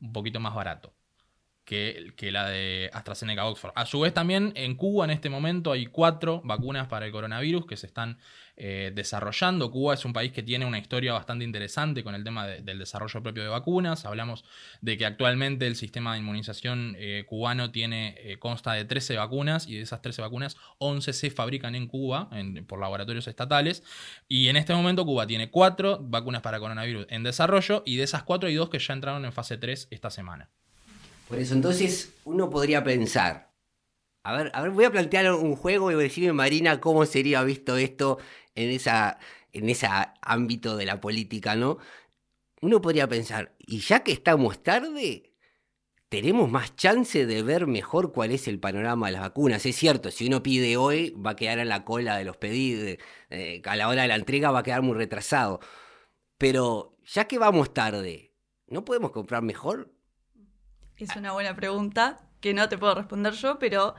un 0.00 0.12
poquito 0.12 0.38
más 0.38 0.54
barato 0.54 0.94
que, 1.70 2.30
la 2.32 2.48
de 2.48 2.90
AstraZeneca 2.92 3.46
Oxford. 3.46 3.72
A 3.76 3.86
su 3.86 4.00
vez 4.00 4.12
también 4.12 4.52
en 4.56 4.74
Cuba 4.74 5.04
en 5.04 5.12
este 5.12 5.30
momento 5.30 5.70
hay 5.70 5.86
cuatro 5.86 6.42
vacunas 6.44 6.88
para 6.88 7.06
el 7.06 7.12
coronavirus 7.12 7.64
que 7.64 7.76
se 7.76 7.86
están 7.86 8.18
eh, 8.56 8.90
desarrollando. 8.92 9.70
Cuba 9.70 9.94
es 9.94 10.04
un 10.04 10.12
país 10.12 10.32
que 10.32 10.42
tiene 10.42 10.66
una 10.66 10.78
historia 10.78 11.12
bastante 11.12 11.44
interesante 11.44 12.02
con 12.02 12.16
el 12.16 12.24
tema 12.24 12.48
del 12.48 12.78
desarrollo 12.80 13.22
propio 13.22 13.44
de 13.44 13.48
vacunas. 13.48 14.04
Hablamos 14.04 14.44
de 14.80 14.98
que 14.98 15.06
actualmente 15.06 15.68
el 15.68 15.76
sistema 15.76 16.14
de 16.14 16.18
inmunización 16.18 16.96
eh, 16.98 17.24
cubano 17.28 17.70
eh, 17.72 18.36
consta 18.40 18.72
de 18.72 18.84
13 18.84 19.16
vacunas 19.16 19.68
y 19.68 19.76
de 19.76 19.82
esas 19.82 20.02
13 20.02 20.22
vacunas 20.22 20.56
11 20.78 21.12
se 21.12 21.30
fabrican 21.30 21.76
en 21.76 21.86
Cuba 21.86 22.30
por 22.66 22.80
laboratorios 22.80 23.28
estatales. 23.28 23.84
Y 24.26 24.48
en 24.48 24.56
este 24.56 24.74
momento 24.74 25.06
Cuba 25.06 25.24
tiene 25.24 25.50
cuatro 25.50 26.00
vacunas 26.02 26.42
para 26.42 26.58
coronavirus 26.58 27.06
en 27.10 27.22
desarrollo 27.22 27.84
y 27.86 27.96
de 27.96 28.02
esas 28.02 28.24
cuatro 28.24 28.48
hay 28.48 28.56
dos 28.56 28.70
que 28.70 28.80
ya 28.80 28.92
entraron 28.92 29.24
en 29.24 29.32
fase 29.32 29.56
3 29.56 29.86
esta 29.92 30.10
semana. 30.10 30.50
Por 31.30 31.38
eso, 31.38 31.54
entonces, 31.54 32.12
uno 32.24 32.50
podría 32.50 32.82
pensar, 32.82 33.52
a 34.24 34.36
ver, 34.36 34.50
a 34.52 34.62
ver, 34.62 34.72
voy 34.72 34.84
a 34.84 34.90
plantear 34.90 35.32
un 35.32 35.54
juego 35.54 35.92
y 35.92 35.94
decirme, 35.94 36.32
Marina, 36.32 36.80
cómo 36.80 37.06
sería 37.06 37.44
visto 37.44 37.76
esto 37.76 38.18
en 38.56 38.70
esa, 38.70 39.20
en 39.52 39.70
ese 39.70 39.86
ámbito 40.22 40.76
de 40.76 40.86
la 40.86 41.00
política, 41.00 41.54
¿no? 41.54 41.78
Uno 42.60 42.80
podría 42.80 43.08
pensar, 43.08 43.54
y 43.60 43.78
ya 43.78 44.00
que 44.00 44.10
estamos 44.10 44.60
tarde, 44.64 45.32
tenemos 46.08 46.50
más 46.50 46.74
chance 46.74 47.24
de 47.24 47.42
ver 47.44 47.68
mejor 47.68 48.12
cuál 48.12 48.32
es 48.32 48.48
el 48.48 48.58
panorama 48.58 49.06
de 49.06 49.12
las 49.12 49.22
vacunas. 49.22 49.64
Es 49.66 49.76
cierto, 49.76 50.10
si 50.10 50.26
uno 50.26 50.42
pide 50.42 50.76
hoy, 50.76 51.10
va 51.10 51.30
a 51.30 51.36
quedar 51.36 51.60
en 51.60 51.68
la 51.68 51.84
cola 51.84 52.16
de 52.16 52.24
los 52.24 52.38
pedidos, 52.38 52.98
eh, 53.30 53.62
a 53.64 53.76
la 53.76 53.88
hora 53.88 54.02
de 54.02 54.08
la 54.08 54.16
entrega 54.16 54.50
va 54.50 54.58
a 54.58 54.62
quedar 54.64 54.82
muy 54.82 54.96
retrasado. 54.96 55.60
Pero 56.38 56.96
ya 57.04 57.26
que 57.28 57.38
vamos 57.38 57.72
tarde, 57.72 58.34
¿no 58.66 58.84
podemos 58.84 59.12
comprar 59.12 59.42
mejor? 59.42 59.92
Es 61.00 61.16
una 61.16 61.32
buena 61.32 61.56
pregunta 61.56 62.20
que 62.42 62.52
no 62.52 62.68
te 62.68 62.76
puedo 62.76 62.94
responder 62.94 63.32
yo, 63.32 63.58
pero 63.58 63.94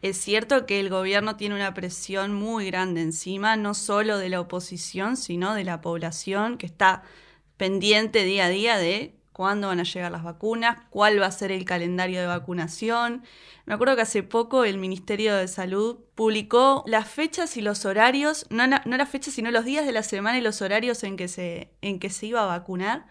es 0.00 0.16
cierto 0.16 0.64
que 0.64 0.78
el 0.78 0.88
gobierno 0.88 1.36
tiene 1.36 1.56
una 1.56 1.74
presión 1.74 2.32
muy 2.32 2.66
grande 2.66 3.00
encima, 3.00 3.56
no 3.56 3.74
solo 3.74 4.18
de 4.18 4.28
la 4.28 4.40
oposición, 4.40 5.16
sino 5.16 5.54
de 5.54 5.64
la 5.64 5.80
población 5.80 6.56
que 6.56 6.66
está 6.66 7.02
pendiente 7.56 8.22
día 8.22 8.44
a 8.44 8.48
día 8.48 8.78
de 8.78 9.16
cuándo 9.32 9.66
van 9.66 9.80
a 9.80 9.82
llegar 9.82 10.12
las 10.12 10.22
vacunas, 10.22 10.78
cuál 10.90 11.20
va 11.20 11.26
a 11.26 11.32
ser 11.32 11.50
el 11.50 11.64
calendario 11.64 12.20
de 12.20 12.28
vacunación. 12.28 13.24
Me 13.64 13.74
acuerdo 13.74 13.96
que 13.96 14.02
hace 14.02 14.22
poco 14.22 14.64
el 14.64 14.78
Ministerio 14.78 15.34
de 15.34 15.48
Salud 15.48 15.98
publicó 16.14 16.84
las 16.86 17.08
fechas 17.08 17.56
y 17.56 17.60
los 17.60 17.84
horarios, 17.84 18.46
no, 18.50 18.68
las 18.68 19.08
fechas, 19.08 19.34
sino 19.34 19.50
los 19.50 19.64
días 19.64 19.84
de 19.84 19.92
la 19.92 20.04
semana 20.04 20.38
y 20.38 20.42
los 20.42 20.62
horarios 20.62 21.02
en 21.02 21.16
que 21.16 21.28
se 21.28 22.26
iba 22.26 22.44
a 22.44 22.46
vacunar. 22.46 23.06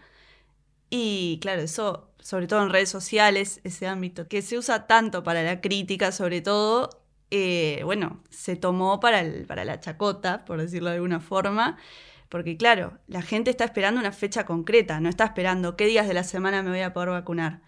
Y 0.90 1.38
claro, 1.42 1.62
eso, 1.62 2.08
sobre 2.26 2.48
todo 2.48 2.64
en 2.64 2.70
redes 2.70 2.88
sociales, 2.88 3.60
ese 3.62 3.86
ámbito 3.86 4.26
que 4.26 4.42
se 4.42 4.58
usa 4.58 4.88
tanto 4.88 5.22
para 5.22 5.44
la 5.44 5.60
crítica, 5.60 6.10
sobre 6.10 6.40
todo, 6.40 7.04
eh, 7.30 7.82
bueno, 7.84 8.20
se 8.30 8.56
tomó 8.56 8.98
para, 8.98 9.20
el, 9.20 9.46
para 9.46 9.64
la 9.64 9.78
chacota, 9.78 10.44
por 10.44 10.60
decirlo 10.60 10.90
de 10.90 10.96
alguna 10.96 11.20
forma. 11.20 11.76
Porque 12.28 12.56
claro, 12.56 12.98
la 13.06 13.22
gente 13.22 13.50
está 13.50 13.64
esperando 13.64 14.00
una 14.00 14.10
fecha 14.10 14.44
concreta, 14.44 14.98
no 14.98 15.08
está 15.08 15.24
esperando 15.24 15.76
qué 15.76 15.86
días 15.86 16.08
de 16.08 16.14
la 16.14 16.24
semana 16.24 16.64
me 16.64 16.70
voy 16.70 16.80
a 16.80 16.92
poder 16.92 17.10
vacunar. 17.10 17.62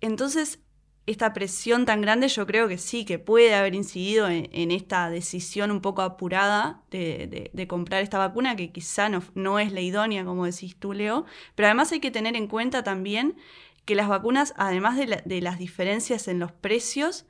Entonces, 0.00 0.60
esta 1.06 1.32
presión 1.32 1.84
tan 1.84 2.00
grande 2.00 2.28
yo 2.28 2.46
creo 2.46 2.68
que 2.68 2.78
sí, 2.78 3.04
que 3.04 3.18
puede 3.18 3.54
haber 3.54 3.74
incidido 3.74 4.28
en, 4.28 4.70
esta 4.70 5.10
decisión 5.10 5.70
un 5.70 5.80
poco 5.80 6.02
apurada 6.02 6.82
de, 6.90 7.66
comprar 7.68 8.02
esta 8.02 8.18
vacuna, 8.18 8.54
que 8.54 8.70
quizá 8.70 9.08
no, 9.08 9.22
no, 9.34 9.58
es 9.58 9.72
la 9.72 9.80
idónea, 9.80 10.24
como 10.24 10.46
decís 10.46 10.76
tú, 10.76 10.92
Leo, 10.92 11.24
pero 11.54 11.66
además 11.66 11.90
hay 11.92 12.00
que 12.00 12.12
tener 12.12 12.36
en 12.36 12.46
cuenta 12.46 12.84
también 12.84 13.36
que 13.84 13.96
las 13.96 14.08
vacunas, 14.08 14.54
además 14.56 14.96
de 14.96 15.40
las 15.40 15.58
diferencias 15.58 16.28
en 16.28 16.38
los 16.38 16.52
precios, 16.52 17.26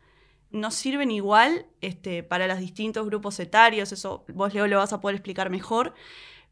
no 0.51 0.71
sirven 0.71 1.11
igual 1.11 1.67
este, 1.81 2.23
para 2.23 2.47
los 2.47 2.59
distintos 2.59 3.07
grupos 3.07 3.41
etarios, 3.41 3.91
eso 3.91 4.25
vos 4.29 4.53
Leo 4.53 4.67
lo 4.67 4.79
vas 4.79 4.93
a 4.93 5.01
poder 5.01 5.17
explicar 5.17 5.49
mejor, 5.49 5.95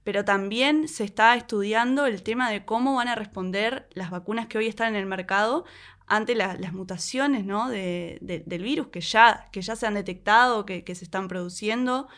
pero 0.05 0.25
también 0.25 0.89
se 0.89 1.05
está 1.05 1.35
estudiando 1.35 2.07
el 2.07 2.23
tema 2.23 2.51
de 2.51 2.65
cómo 2.65 2.95
van 2.95 3.09
a 3.09 3.15
responder 3.15 3.89
las 3.93 4.11
vacunas 4.11 4.47
que 4.47 4.57
hoy 4.57 4.67
están 4.67 4.95
en 4.95 5.01
el 5.01 5.07
mercado 5.07 5.67
ante 6.11 6.35
las 6.35 6.73
mutaciones 6.73 7.47
¿no? 7.47 7.69
de, 7.69 8.19
del 8.21 8.63
virus 8.63 8.89
que 8.89 9.01
ya, 9.01 9.49
que 9.53 9.63
ya 9.63 9.77
se 9.77 9.87
han 9.87 9.95
detectado, 9.95 10.67
que, 10.67 10.83
se 10.95 11.05
están 11.05 11.29
produciendo. 11.29 12.09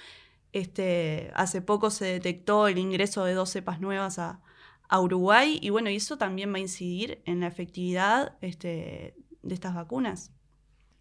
Este, 0.53 1.31
hace 1.35 1.61
poco 1.61 1.91
se 1.91 2.07
detectó 2.07 2.69
el 2.69 2.79
ingreso 2.79 3.25
de 3.25 3.35
dos 3.35 3.51
cepas 3.51 3.81
nuevas 3.81 4.19
a, 4.19 4.41
a 4.89 5.01
Uruguay 5.01 5.59
y 5.61 5.69
bueno, 5.69 5.91
y 5.91 5.97
eso 5.97 6.17
también 6.17 6.53
va 6.53 6.57
a 6.57 6.61
incidir 6.61 7.21
en 7.27 7.41
la 7.41 7.49
efectividad 7.49 8.39
este, 8.41 9.15
de 9.43 9.55
estas 9.55 9.75
vacunas. 9.75 10.33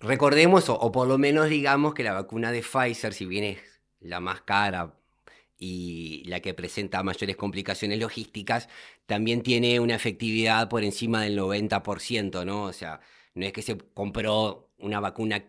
Recordemos, 0.02 0.68
o, 0.68 0.92
por 0.92 1.08
lo 1.08 1.18
menos 1.18 1.48
digamos, 1.48 1.94
que 1.94 2.04
la 2.04 2.12
vacuna 2.14 2.52
de 2.52 2.62
Pfizer, 2.62 3.14
si 3.14 3.26
bien 3.26 3.46
es 3.46 3.60
la 4.02 4.20
más 4.20 4.42
cara 4.42 4.96
y 5.58 6.24
la 6.26 6.42
que 6.42 6.54
presenta 6.54 7.04
mayores 7.04 7.38
complicaciones 7.38 8.00
logísticas, 8.00 8.68
también 9.12 9.42
tiene 9.42 9.82
una 9.82 9.94
efectividad 9.94 10.70
por 10.70 10.86
encima 10.86 11.24
del 11.24 11.38
90%, 11.38 12.46
¿no? 12.46 12.64
O 12.64 12.72
sea, 12.72 13.02
no 13.36 13.46
es 13.46 13.52
que 13.52 13.62
se 13.62 13.78
compró 13.94 14.70
una 14.78 15.02
vacuna 15.02 15.44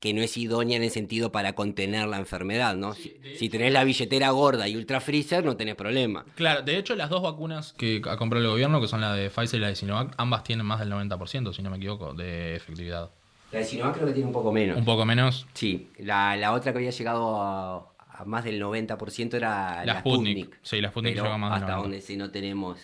que 0.00 0.12
no 0.12 0.20
es 0.20 0.36
idónea 0.36 0.76
en 0.76 0.82
el 0.82 0.90
sentido 0.90 1.30
para 1.30 1.52
contener 1.52 2.08
la 2.08 2.18
enfermedad, 2.18 2.74
¿no? 2.74 2.94
si, 2.94 3.48
tenés 3.48 3.72
la 3.72 3.84
billetera 3.84 4.30
gorda 4.30 4.66
y 4.66 4.74
ultra 4.74 5.00
freezer, 5.00 5.44
no 5.44 5.56
tenés 5.56 5.76
problema. 5.76 6.24
Claro, 6.34 6.62
de 6.62 6.76
hecho, 6.76 6.96
las 6.96 7.10
dos 7.10 7.22
vacunas 7.22 7.74
que 7.74 8.02
ha 8.10 8.16
comprado 8.16 8.44
el 8.44 8.50
gobierno, 8.50 8.80
que 8.80 8.88
son 8.88 9.00
la 9.00 9.14
de 9.14 9.30
Pfizer 9.30 9.60
y 9.60 9.62
la 9.62 9.68
de 9.68 9.76
Sinovac, 9.76 10.12
ambas 10.16 10.42
tienen 10.42 10.66
más 10.66 10.80
del 10.80 10.90
90%, 10.90 11.52
si 11.54 11.62
no 11.62 11.70
me 11.70 11.76
equivoco, 11.76 12.12
de 12.12 12.56
efectividad. 12.56 13.12
La 13.52 13.60
de 13.60 13.66
Sinovac 13.66 13.94
creo 13.94 14.08
que 14.08 14.14
tiene 14.14 14.26
un 14.26 14.32
poco 14.32 14.50
menos. 14.50 14.76
¿Un 14.76 14.84
poco 14.84 15.04
menos? 15.06 15.46
Sí. 15.54 15.90
La, 15.98 16.52
otra 16.52 16.72
que 16.72 16.78
había 16.78 16.90
llegado 16.90 17.40
a, 17.40 17.93
más 18.24 18.44
del 18.44 18.62
90% 18.62 19.34
era 19.34 19.84
la, 19.84 20.00
Sputnik. 20.00 20.58
Sí, 20.62 20.80
la 20.80 20.90
Sputnik 20.90 21.20
más 21.38 21.62
hasta 21.62 21.76
donde 21.76 22.00
sí 22.00 22.16
no 22.16 22.30
tenemos 22.30 22.78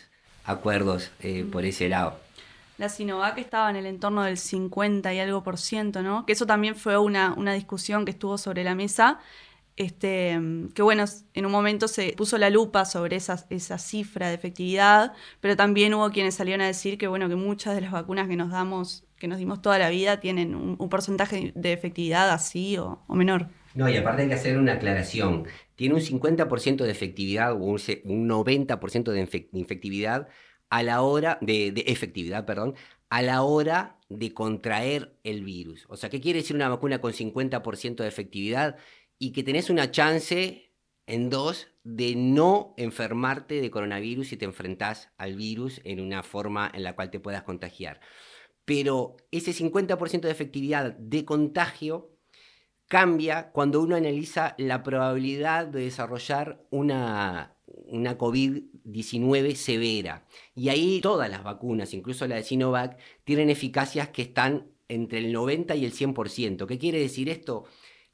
acuerdos 0.44 1.10
eh, 1.20 1.46
por 1.50 1.64
ese 1.64 1.88
lado. 1.88 2.18
La 2.78 2.88
Sinovac 2.88 3.36
estaba 3.38 3.68
en 3.68 3.76
el 3.76 3.86
entorno 3.86 4.22
del 4.22 4.38
50 4.38 5.12
y 5.12 5.18
algo 5.18 5.42
por 5.42 5.58
ciento, 5.58 6.02
¿no? 6.02 6.24
Que 6.24 6.32
eso 6.32 6.46
también 6.46 6.74
fue 6.76 6.96
una, 6.96 7.34
una 7.34 7.52
discusión 7.52 8.04
que 8.04 8.10
estuvo 8.12 8.38
sobre 8.38 8.64
la 8.64 8.74
mesa. 8.74 9.20
Este, 9.76 10.38
que 10.74 10.82
bueno, 10.82 11.04
en 11.32 11.46
un 11.46 11.52
momento 11.52 11.88
se 11.88 12.12
puso 12.12 12.36
la 12.36 12.50
lupa 12.50 12.84
sobre 12.84 13.16
esa, 13.16 13.46
esa 13.50 13.78
cifra 13.78 14.28
de 14.28 14.34
efectividad, 14.34 15.14
pero 15.40 15.56
también 15.56 15.94
hubo 15.94 16.10
quienes 16.10 16.34
salieron 16.34 16.60
a 16.62 16.66
decir 16.66 16.98
que 16.98 17.06
bueno, 17.06 17.28
que 17.28 17.36
muchas 17.36 17.74
de 17.74 17.82
las 17.82 17.92
vacunas 17.92 18.28
que 18.28 18.36
nos 18.36 18.50
damos 18.50 19.04
que 19.20 19.28
nos 19.28 19.38
dimos 19.38 19.62
toda 19.62 19.78
la 19.78 19.90
vida 19.90 20.18
tienen 20.18 20.54
un, 20.54 20.88
porcentaje 20.88 21.52
de 21.54 21.72
efectividad 21.72 22.30
así 22.30 22.78
o, 22.78 22.98
menor. 23.08 23.48
No, 23.74 23.88
y 23.88 23.96
aparte 23.96 24.22
hay 24.22 24.28
que 24.28 24.34
hacer 24.34 24.58
una 24.58 24.74
aclaración. 24.74 25.46
Tiene 25.76 25.94
un 25.94 26.00
50% 26.00 26.84
de 26.84 26.90
efectividad 26.90 27.52
o 27.52 27.56
un, 27.56 27.78
90% 27.78 29.12
de 29.12 29.22
efectividad 29.60 30.28
a 30.68 30.82
la 30.82 31.02
hora 31.02 31.38
de, 31.40 31.72
de, 31.72 31.82
efectividad, 31.86 32.46
perdón, 32.46 32.74
a 33.08 33.22
la 33.22 33.42
hora 33.42 33.98
de 34.08 34.32
contraer 34.34 35.16
el 35.24 35.44
virus. 35.44 35.86
O 35.88 35.96
sea, 35.96 36.10
¿qué 36.10 36.20
quiere 36.20 36.40
decir 36.40 36.56
una 36.56 36.68
vacuna 36.68 37.00
con 37.00 37.12
50% 37.12 37.96
de 37.96 38.08
efectividad 38.08 38.76
y 39.18 39.32
que 39.32 39.42
tenés 39.42 39.70
una 39.70 39.90
chance 39.90 40.72
en 41.06 41.30
dos 41.30 41.68
de 41.82 42.14
no 42.14 42.74
enfermarte 42.76 43.60
de 43.60 43.70
coronavirus 43.70 44.28
si 44.28 44.36
te 44.36 44.44
enfrentás 44.44 45.10
al 45.16 45.34
virus 45.34 45.80
en 45.84 46.00
una 46.00 46.22
forma 46.22 46.70
en 46.72 46.82
la 46.82 46.94
cual 46.94 47.10
te 47.10 47.20
puedas 47.20 47.42
contagiar? 47.42 48.00
pero 48.70 49.16
ese 49.32 49.52
50% 49.52 50.20
de 50.20 50.30
efectividad 50.30 50.92
de 50.92 51.24
contagio 51.24 52.16
cambia 52.90 53.52
cuando 53.52 53.80
uno 53.80 53.94
analiza 53.94 54.56
la 54.58 54.82
probabilidad 54.82 55.68
de 55.68 55.82
desarrollar 55.82 56.60
una, 56.70 57.54
una 57.86 58.18
COVID-19 58.18 59.54
severa. 59.54 60.26
Y 60.56 60.70
ahí 60.70 61.00
todas 61.00 61.30
las 61.30 61.44
vacunas, 61.44 61.94
incluso 61.94 62.26
la 62.26 62.34
de 62.34 62.42
Sinovac, 62.42 62.98
tienen 63.22 63.48
eficacias 63.48 64.08
que 64.08 64.22
están 64.22 64.66
entre 64.88 65.20
el 65.20 65.32
90 65.32 65.76
y 65.76 65.84
el 65.84 65.92
100%. 65.92 66.66
¿Qué 66.66 66.78
quiere 66.78 66.98
decir 66.98 67.28
esto? 67.28 67.64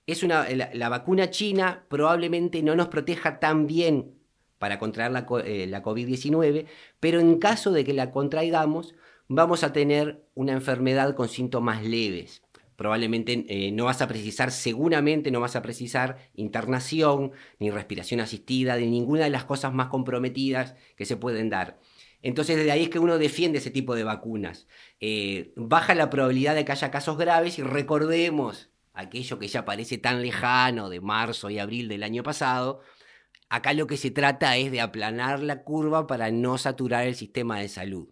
Es 0.06 0.22
una, 0.22 0.46
la, 0.50 0.88
vacuna 0.90 1.30
china 1.30 1.86
probablemente 1.88 2.62
no 2.62 2.76
nos 2.76 2.88
proteja 2.88 3.40
tan 3.40 3.66
bien 3.66 4.12
para 4.58 4.78
contraer 4.78 5.10
la, 5.10 5.26
eh, 5.42 5.66
la 5.66 5.82
COVID-19, 5.82 6.66
pero 7.00 7.18
en 7.18 7.38
caso 7.38 7.72
de 7.72 7.82
que 7.82 7.94
la 7.94 8.10
contraigamos, 8.10 8.94
vamos 9.26 9.64
a 9.64 9.72
tener 9.72 10.22
una 10.34 10.52
enfermedad 10.52 11.14
con 11.14 11.30
síntomas 11.30 11.82
leves. 11.82 12.42
Probablemente 12.76 13.44
eh, 13.48 13.72
no 13.72 13.86
vas 13.86 14.02
a 14.02 14.08
precisar, 14.08 14.52
seguramente 14.52 15.30
no 15.30 15.40
vas 15.40 15.56
a 15.56 15.62
precisar 15.62 16.18
internación, 16.34 17.32
ni 17.58 17.70
respiración 17.70 18.20
asistida, 18.20 18.76
ni 18.76 18.86
ninguna 18.86 19.24
de 19.24 19.30
las 19.30 19.44
cosas 19.44 19.72
más 19.72 19.88
comprometidas 19.88 20.74
que 20.96 21.06
se 21.06 21.16
pueden 21.16 21.48
dar. 21.48 21.78
Entonces, 22.22 22.56
de 22.56 22.70
ahí 22.70 22.84
es 22.84 22.90
que 22.90 22.98
uno 22.98 23.18
defiende 23.18 23.58
ese 23.58 23.70
tipo 23.70 23.94
de 23.94 24.04
vacunas. 24.04 24.66
Eh, 25.00 25.52
baja 25.56 25.94
la 25.94 26.10
probabilidad 26.10 26.54
de 26.54 26.64
que 26.64 26.72
haya 26.72 26.90
casos 26.90 27.16
graves 27.18 27.58
y 27.58 27.62
recordemos 27.62 28.70
aquello 28.94 29.38
que 29.38 29.48
ya 29.48 29.64
parece 29.64 29.98
tan 29.98 30.22
lejano 30.22 30.88
de 30.88 31.00
marzo 31.00 31.50
y 31.50 31.58
abril 31.58 31.88
del 31.88 32.02
año 32.02 32.22
pasado. 32.22 32.80
Acá 33.48 33.72
lo 33.74 33.86
que 33.86 33.96
se 33.96 34.10
trata 34.10 34.56
es 34.56 34.72
de 34.72 34.80
aplanar 34.80 35.40
la 35.40 35.62
curva 35.62 36.06
para 36.06 36.30
no 36.30 36.58
saturar 36.58 37.06
el 37.06 37.14
sistema 37.14 37.60
de 37.60 37.68
salud. 37.68 38.08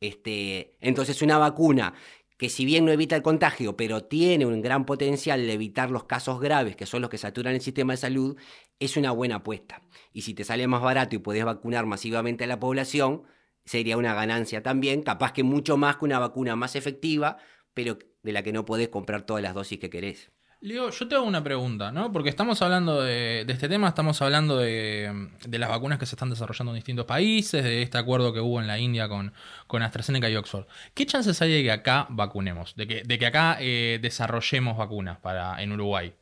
Este, 0.00 0.76
entonces 0.80 1.22
una 1.22 1.38
vacuna 1.38 1.94
que 2.38 2.48
si 2.48 2.64
bien 2.64 2.84
no 2.84 2.92
evita 2.92 3.16
el 3.16 3.22
contagio, 3.22 3.76
pero 3.76 4.04
tiene 4.04 4.46
un 4.46 4.62
gran 4.62 4.86
potencial 4.86 5.44
de 5.46 5.52
evitar 5.52 5.90
los 5.90 6.04
casos 6.04 6.40
graves, 6.40 6.76
que 6.76 6.86
son 6.86 7.02
los 7.02 7.10
que 7.10 7.18
saturan 7.18 7.54
el 7.54 7.60
sistema 7.60 7.92
de 7.92 7.98
salud, 7.98 8.36
es 8.78 8.96
una 8.96 9.10
buena 9.10 9.36
apuesta. 9.36 9.82
Y 10.12 10.22
si 10.22 10.34
te 10.34 10.44
sale 10.44 10.66
más 10.68 10.80
barato 10.80 11.16
y 11.16 11.18
puedes 11.18 11.44
vacunar 11.44 11.86
masivamente 11.86 12.44
a 12.44 12.46
la 12.46 12.60
población, 12.60 13.24
sería 13.64 13.96
una 13.96 14.14
ganancia 14.14 14.62
también, 14.62 15.02
capaz 15.02 15.32
que 15.32 15.42
mucho 15.42 15.76
más 15.76 15.96
que 15.96 16.04
una 16.04 16.20
vacuna 16.20 16.56
más 16.56 16.76
efectiva, 16.76 17.38
pero 17.74 17.98
de 18.22 18.32
la 18.32 18.42
que 18.42 18.52
no 18.52 18.64
podés 18.64 18.88
comprar 18.88 19.26
todas 19.26 19.42
las 19.42 19.54
dosis 19.54 19.78
que 19.78 19.90
querés. 19.90 20.30
Leo, 20.60 20.90
yo 20.90 21.06
te 21.06 21.14
hago 21.14 21.24
una 21.24 21.44
pregunta, 21.44 21.92
¿no? 21.92 22.10
Porque 22.10 22.30
estamos 22.30 22.60
hablando 22.62 23.00
de, 23.00 23.46
este 23.48 23.68
tema, 23.68 23.88
estamos 23.88 24.20
hablando 24.22 24.58
de, 24.58 25.28
las 25.52 25.68
vacunas 25.68 26.00
que 26.00 26.06
se 26.06 26.16
están 26.16 26.30
desarrollando 26.30 26.72
en 26.72 26.76
distintos 26.76 27.06
países, 27.06 27.62
de 27.62 27.82
este 27.82 27.96
acuerdo 27.96 28.32
que 28.32 28.40
hubo 28.40 28.60
en 28.60 28.66
la 28.66 28.76
India 28.76 29.08
con, 29.08 29.32
con 29.68 29.82
AstraZeneca 29.82 30.28
y 30.28 30.34
Oxford. 30.34 30.66
¿Qué 30.94 31.06
chances 31.06 31.40
hay 31.42 31.52
de 31.52 31.62
que 31.62 31.70
acá 31.70 32.08
vacunemos, 32.10 32.74
de 32.74 32.88
que, 32.88 33.02
de 33.04 33.18
que 33.20 33.26
acá 33.26 33.58
eh, 33.60 34.00
desarrollemos 34.02 34.76
vacunas 34.76 35.18
para, 35.18 35.62
en 35.62 35.70
Uruguay? 35.70 36.12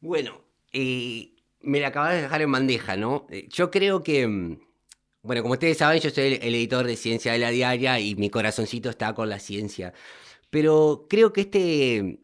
Bueno, 0.00 0.40
eh, 0.72 1.32
me 1.62 1.80
la 1.80 1.88
acabas 1.88 2.14
de 2.14 2.22
dejar 2.22 2.42
en 2.42 2.52
bandeja, 2.52 2.96
¿no? 2.96 3.26
Eh, 3.28 3.48
yo 3.50 3.72
creo 3.72 4.04
que, 4.04 4.24
mm, 4.24 4.60
bueno, 5.22 5.42
como 5.42 5.54
ustedes 5.54 5.78
saben, 5.78 6.00
yo 6.00 6.10
soy 6.10 6.38
el 6.40 6.54
editor 6.54 6.86
de 6.86 6.94
Ciencia 6.94 7.32
de 7.32 7.40
la 7.40 7.50
Diaria 7.50 7.98
y 7.98 8.14
mi 8.14 8.30
corazoncito 8.30 8.88
está 8.88 9.12
con 9.14 9.28
la 9.28 9.40
ciencia. 9.40 9.92
Pero 10.48 11.06
creo 11.08 11.32
que 11.32 11.40
este 11.40 12.20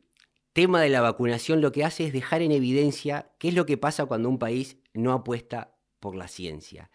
tema 0.59 0.81
de 0.81 0.89
la 0.89 1.01
vacunación 1.01 1.61
lo 1.61 1.71
que 1.71 1.85
hace 1.85 2.05
es 2.05 2.13
dejar 2.13 2.43
en 2.43 2.51
evidencia 2.51 3.31
qué 3.39 3.47
es 3.47 3.55
lo 3.55 3.65
que 3.65 3.77
pasa 3.77 4.07
cuando 4.07 4.29
un 4.29 4.41
país 4.41 4.77
no 4.93 5.13
apuesta 5.13 5.79
por 6.01 6.17
la 6.17 6.27
ciencia. 6.27 6.91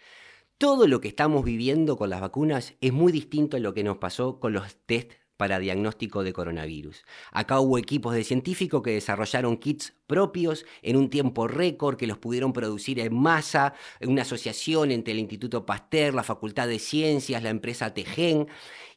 Todo 0.57 0.85
lo 0.85 0.99
que 0.99 1.07
estamos 1.07 1.45
viviendo 1.45 1.95
con 1.95 2.09
las 2.09 2.19
vacunas 2.19 2.75
es 2.81 2.91
muy 2.91 3.13
distinto 3.13 3.55
a 3.55 3.61
lo 3.61 3.73
que 3.73 3.85
nos 3.85 3.99
pasó 3.99 4.41
con 4.41 4.51
los 4.51 4.75
test 4.85 5.13
para 5.37 5.59
diagnóstico 5.59 6.23
de 6.23 6.33
coronavirus. 6.33 7.03
Acá 7.31 7.59
hubo 7.59 7.77
equipos 7.77 8.13
de 8.13 8.23
científicos 8.23 8.81
que 8.83 8.91
desarrollaron 8.91 9.57
kits 9.57 9.93
propios 10.07 10.65
en 10.81 10.95
un 10.95 11.09
tiempo 11.09 11.47
récord, 11.47 11.97
que 11.97 12.07
los 12.07 12.17
pudieron 12.17 12.53
producir 12.53 12.99
en 12.99 13.15
masa, 13.15 13.73
en 13.99 14.11
una 14.11 14.21
asociación 14.21 14.91
entre 14.91 15.13
el 15.13 15.19
Instituto 15.19 15.65
Pasteur, 15.65 16.13
la 16.13 16.23
Facultad 16.23 16.67
de 16.67 16.79
Ciencias, 16.79 17.43
la 17.43 17.49
empresa 17.49 17.93
Tejen, 17.93 18.47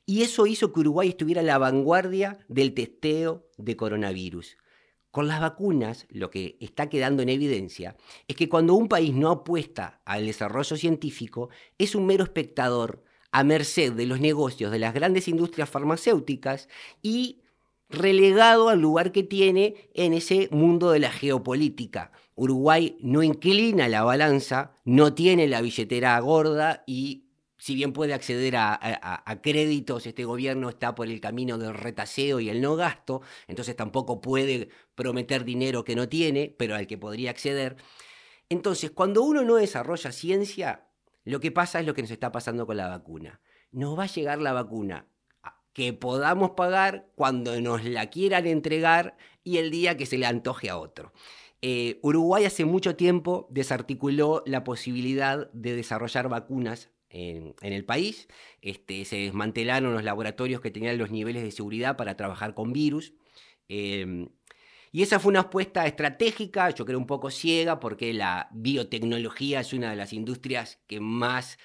y 0.04 0.22
eso 0.22 0.46
hizo 0.46 0.72
que 0.72 0.80
Uruguay 0.80 1.08
estuviera 1.08 1.40
a 1.40 1.44
la 1.44 1.58
vanguardia 1.58 2.38
del 2.48 2.74
testeo 2.74 3.48
de 3.56 3.76
coronavirus. 3.76 4.56
Con 5.10 5.28
las 5.28 5.40
vacunas, 5.40 6.06
lo 6.10 6.30
que 6.30 6.58
está 6.60 6.90
quedando 6.90 7.22
en 7.22 7.30
evidencia 7.30 7.96
es 8.28 8.36
que 8.36 8.50
cuando 8.50 8.74
un 8.74 8.86
país 8.86 9.14
no 9.14 9.30
apuesta 9.30 10.02
al 10.04 10.26
desarrollo 10.26 10.76
científico, 10.76 11.48
es 11.78 11.94
un 11.94 12.04
mero 12.04 12.22
espectador 12.22 13.02
a 13.36 13.44
merced 13.44 13.92
de 13.92 14.06
los 14.06 14.18
negocios 14.18 14.72
de 14.72 14.78
las 14.78 14.94
grandes 14.94 15.28
industrias 15.28 15.68
farmacéuticas 15.68 16.70
y 17.02 17.42
relegado 17.90 18.70
al 18.70 18.80
lugar 18.80 19.12
que 19.12 19.24
tiene 19.24 19.90
en 19.92 20.14
ese 20.14 20.48
mundo 20.50 20.90
de 20.90 21.00
la 21.00 21.10
geopolítica. 21.10 22.12
Uruguay 22.34 22.96
no 23.02 23.22
inclina 23.22 23.88
la 23.88 24.04
balanza, 24.04 24.72
no 24.86 25.12
tiene 25.12 25.48
la 25.48 25.60
billetera 25.60 26.18
gorda 26.20 26.82
y 26.86 27.26
si 27.58 27.74
bien 27.74 27.92
puede 27.92 28.14
acceder 28.14 28.54
a, 28.56 29.40
créditos, 29.42 30.06
este 30.06 30.24
gobierno 30.24 30.70
está 30.70 30.94
por 30.94 31.06
el 31.06 31.20
camino 31.20 31.58
del 31.58 31.74
retaseo 31.74 32.40
y 32.40 32.48
el 32.48 32.62
no 32.62 32.74
gasto, 32.74 33.20
entonces 33.48 33.76
tampoco 33.76 34.22
puede 34.22 34.70
prometer 34.94 35.44
dinero 35.44 35.84
que 35.84 35.94
no 35.94 36.08
tiene, 36.08 36.54
pero 36.56 36.74
al 36.74 36.86
que 36.86 36.96
podría 36.96 37.32
acceder. 37.32 37.76
Entonces, 38.48 38.92
cuando 38.92 39.22
uno 39.22 39.42
no 39.42 39.56
desarrolla 39.56 40.10
ciencia, 40.10 40.85
lo 41.26 41.40
que 41.40 41.50
pasa 41.50 41.80
es 41.80 41.86
lo 41.86 41.92
que 41.92 42.02
nos 42.02 42.10
está 42.10 42.32
pasando 42.32 42.66
con 42.66 42.76
la 42.76 42.88
vacuna. 42.88 43.40
Nos 43.72 43.98
va 43.98 44.04
a 44.04 44.06
llegar 44.06 44.40
la 44.40 44.52
vacuna 44.52 45.06
que 45.72 45.92
podamos 45.92 46.52
pagar 46.52 47.10
cuando 47.16 47.60
nos 47.60 47.84
la 47.84 48.08
quieran 48.08 48.46
entregar 48.46 49.16
y 49.44 49.58
el 49.58 49.70
día 49.70 49.96
que 49.96 50.06
se 50.06 50.16
le 50.16 50.24
antoje 50.24 50.70
a 50.70 50.78
otro. 50.78 51.12
Eh, 51.60 51.98
Uruguay 52.02 52.44
hace 52.44 52.64
mucho 52.64 52.94
tiempo 52.94 53.48
desarticuló 53.50 54.44
la 54.46 54.62
posibilidad 54.62 55.50
de 55.52 55.74
desarrollar 55.74 56.28
vacunas 56.28 56.90
en, 57.10 57.54
el 57.60 57.84
país. 57.84 58.28
Este, 58.62 59.04
se 59.04 59.16
desmantelaron 59.16 59.92
los 59.92 60.04
laboratorios 60.04 60.60
que 60.60 60.70
tenían 60.70 60.96
los 60.96 61.10
niveles 61.10 61.42
de 61.42 61.50
seguridad 61.50 61.96
para 61.96 62.16
trabajar 62.16 62.54
con 62.54 62.72
virus. 62.72 63.14
Em, 63.68 64.28
y 64.96 65.02
esa 65.02 65.20
fue 65.20 65.28
una 65.28 65.40
apuesta 65.40 65.86
estratégica, 65.86 66.70
yo 66.70 66.86
creo 66.86 66.98
un 66.98 67.06
poco 67.06 67.30
ciega, 67.30 67.78
porque 67.80 68.14
la 68.14 68.48
biotecnología 68.50 69.60
es 69.60 69.74
una 69.74 69.90
de 69.90 69.96
las 69.96 70.14
industrias 70.14 70.80
que 70.86 71.00
más 71.00 71.58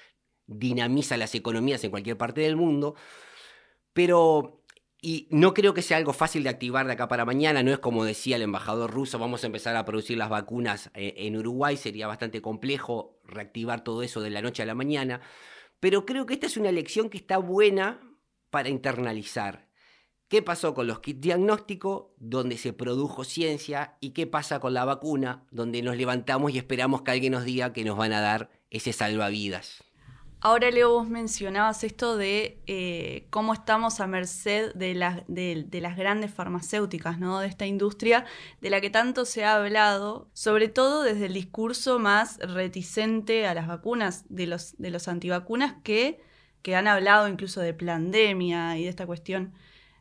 dinamiza 0.48 1.15
las 1.15 1.34
economías 1.34 1.82
en 1.86 1.91
cualquier 1.91 2.17
parte 2.17 2.41
del 2.41 2.58
mundo. 2.58 2.94
Pero 3.94 4.65
y 5.02 5.30
no 5.32 5.54
creo 5.54 5.74
que 5.74 5.82
sea 5.82 5.96
algo 5.96 6.12
fácil 6.12 6.44
de 6.44 6.50
activar 6.50 6.88
de 6.88 6.91
acá 6.91 7.08
para 7.08 7.24
mañana, 7.24 7.63
no 7.63 7.72
es 7.72 7.80
como 7.80 8.04
decía 8.04 8.36
el 8.36 8.41
embajador 8.41 8.91
ruso, 8.91 9.17
vamos 9.17 9.46
a 9.46 9.48
empezar 9.48 9.78
a 9.78 9.86
producir 9.86 10.17
las 10.17 10.28
vacunas 10.28 10.91
eh, 10.94 11.13
en 11.15 11.38
Uruguay, 11.38 11.78
sería 11.78 12.08
bastante 12.08 12.41
complejo 12.41 13.22
reactivar 13.24 13.82
todo 13.82 14.04
eso 14.04 14.20
de 14.20 14.32
la 14.32 14.41
noche 14.41 14.62
a 14.62 14.65
la 14.65 14.76
mañana, 14.76 15.22
pero 15.80 16.06
creo 16.06 16.26
que 16.26 16.34
esta 16.34 16.48
es 16.48 16.58
una 16.58 16.74
lección 16.74 17.10
que 17.10 17.20
está 17.20 17.38
buena 17.38 18.02
para 18.50 18.67
internalizar. 18.67 19.71
¿Qué 20.32 20.41
pasó 20.41 20.74
con 20.74 20.88
los 20.88 21.02
kits 21.02 21.20
diagnósticos, 21.20 22.06
donde 22.17 22.58
se 22.58 22.72
produjo 22.72 23.26
ciencia? 23.26 23.98
¿Y 24.00 24.12
qué 24.12 24.28
pasa 24.28 24.62
con 24.62 24.74
la 24.74 24.86
vacuna, 24.86 25.44
donde 25.52 25.82
nos 25.82 25.98
levantamos 25.98 26.54
y 26.54 26.58
esperamos 26.58 27.02
que 27.02 27.12
alguien 27.12 27.34
nos 27.34 27.44
diga 27.44 27.74
que 27.74 27.84
nos 27.84 27.98
van 27.98 28.13
a 28.13 28.22
dar 28.22 28.50
ese 28.70 28.94
salvavidas? 28.94 29.84
Ahora, 30.39 30.72
Leo, 30.72 30.94
vos 30.94 31.10
mencionabas 31.10 31.84
esto 31.84 32.15
de 32.15 32.62
eh, 32.65 33.28
cómo 33.30 33.52
estamos 33.52 34.00
a 34.00 34.08
merced 34.08 34.74
de, 34.74 34.96
las 34.96 35.98
grandes 35.98 36.34
farmacéuticas, 36.34 37.20
¿no? 37.20 37.41
De 37.41 37.48
esta 37.48 37.65
industria 37.65 38.24
de 38.62 38.70
la 38.70 38.80
que 38.80 38.89
tanto 38.89 39.26
se 39.26 39.44
ha 39.44 39.58
hablado, 39.58 40.30
sobre 40.32 40.70
todo 40.70 41.04
desde 41.04 41.26
el 41.26 41.34
discurso 41.34 42.00
más 42.00 42.38
reticente 42.38 43.48
a 43.48 43.54
las 43.54 43.67
vacunas, 43.67 44.24
de 44.30 44.48
los, 44.48 44.78
de 44.78 44.91
los 44.91 45.10
antivacunas 45.10 45.76
que, 45.84 46.22
que 46.62 46.78
han 46.78 46.88
hablado 46.88 47.28
incluso 47.28 47.60
de 47.60 47.74
pandemia 47.74 48.78
y 48.78 48.84
de 48.84 48.89
esta 48.89 49.06
cuestión 49.06 49.54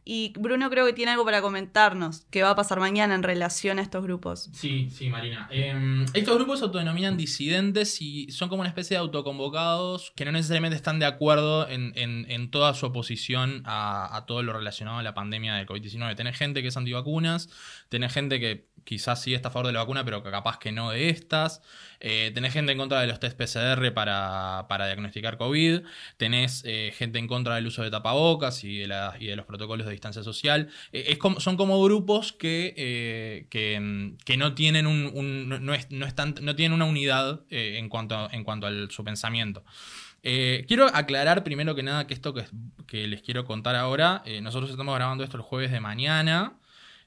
y 0.05 0.33
Bruno 0.39 0.71
creo 0.71 0.87
que 0.87 0.93
tiene 0.93 1.13
algo 1.13 1.25
para 1.25 1.43
comentarnos, 1.43 2.27
qué 2.31 2.43
va 2.43 2.51
a 2.51 2.57
pasar 2.57 2.81
mañana 2.81 3.15
en 3.15 3.23
relación 3.23 3.79
a 3.79 3.83
estos 3.83 4.03
grupos. 4.03 4.49
Sí, 4.53 4.89
sí, 4.91 5.09
Marina. 5.09 5.47
Em, 5.51 6.07
estos 6.15 6.37
grupos 6.37 6.61
se 6.61 6.65
autodenominan 6.65 7.17
disidentes 7.17 8.01
y 8.01 8.31
son 8.31 8.49
como 8.49 8.61
una 8.61 8.69
especie 8.69 8.97
de 8.97 9.01
autoconvocados 9.01 10.13
que 10.17 10.25
no 10.25 10.33
necesariamente 10.33 10.77
están 10.77 10.99
de 10.99 11.07
acuerdo 11.07 11.69
en, 11.69 12.51
toda 12.51 12.75
su 12.75 12.87
oposición 12.87 13.63
a, 13.67 14.25
todo 14.27 14.43
lo 14.43 14.53
relacionado 14.53 14.99
a 14.99 15.03
la 15.03 15.15
pandemia 15.15 15.55
del 15.55 15.67
COVID-19. 15.67 16.17
Tenés 16.17 16.37
gente 16.37 16.63
que 16.63 16.69
es 16.69 16.77
antivacunas, 16.77 17.49
tenés 17.89 18.13
gente 18.13 18.41
que 18.41 18.71
quizás 18.85 19.23
sí 19.23 19.35
está 19.35 19.49
a 19.49 19.51
favor 19.53 19.67
de 19.67 19.73
la 19.75 19.81
vacuna, 19.81 20.05
pero 20.05 20.23
capaz 20.23 20.59
que 20.59 20.73
no 20.73 20.91
de 20.91 21.11
estas. 21.11 21.63
Eh, 22.01 22.31
tenés 22.35 22.53
gente 22.53 22.73
en 22.73 22.79
contra 22.79 23.01
de 23.01 23.07
los 23.07 23.21
test 23.21 23.37
PCR 23.37 23.93
para, 23.93 24.67
diagnosticar 24.69 25.37
COVID. 25.37 25.83
Tenés 26.17 26.63
eh, 26.65 26.93
gente 26.97 27.19
en 27.19 27.27
contra 27.27 27.57
del 27.57 27.67
uso 27.67 27.83
de 27.83 27.91
tapabocas 27.91 28.65
y 28.65 28.79
de, 28.79 29.11
y 29.21 29.27
de 29.27 29.37
los 29.37 29.47
protocolos 29.47 29.87
de 29.87 29.90
distancia 29.91 30.23
social. 30.23 30.69
Eh, 30.93 31.07
es 31.09 31.19
como, 31.19 31.41
son 31.41 31.57
como 31.57 31.83
grupos 31.83 32.33
que, 32.33 33.47
que, 33.51 34.37
no 34.37 34.55
tienen 34.55 34.87
un, 34.87 35.49
no, 35.49 36.05
están, 36.05 36.35
no, 36.41 36.57
tienen 36.57 36.73
una 36.73 36.85
unidad 36.85 37.43
en 37.51 37.89
cuanto, 37.89 38.29
en 38.33 38.45
cuanto 38.45 38.67
a 38.67 38.71
su 38.89 39.05
pensamiento. 39.05 39.65
quiero 40.23 40.87
aclarar 40.95 41.45
primero 41.45 41.75
que 41.75 41.83
nada 41.83 42.07
que 42.07 42.15
esto 42.15 42.35
que, 42.35 42.45
que 42.87 43.07
les 43.07 43.23
quiero 43.23 43.45
contar 43.45 43.77
ahora, 43.77 44.23
nosotros 44.43 44.71
estamos 44.71 44.95
grabando 44.95 45.25
esto 45.25 45.37
el 45.37 45.43
jueves 45.43 45.71
de 45.71 45.81
mañana. 45.81 46.60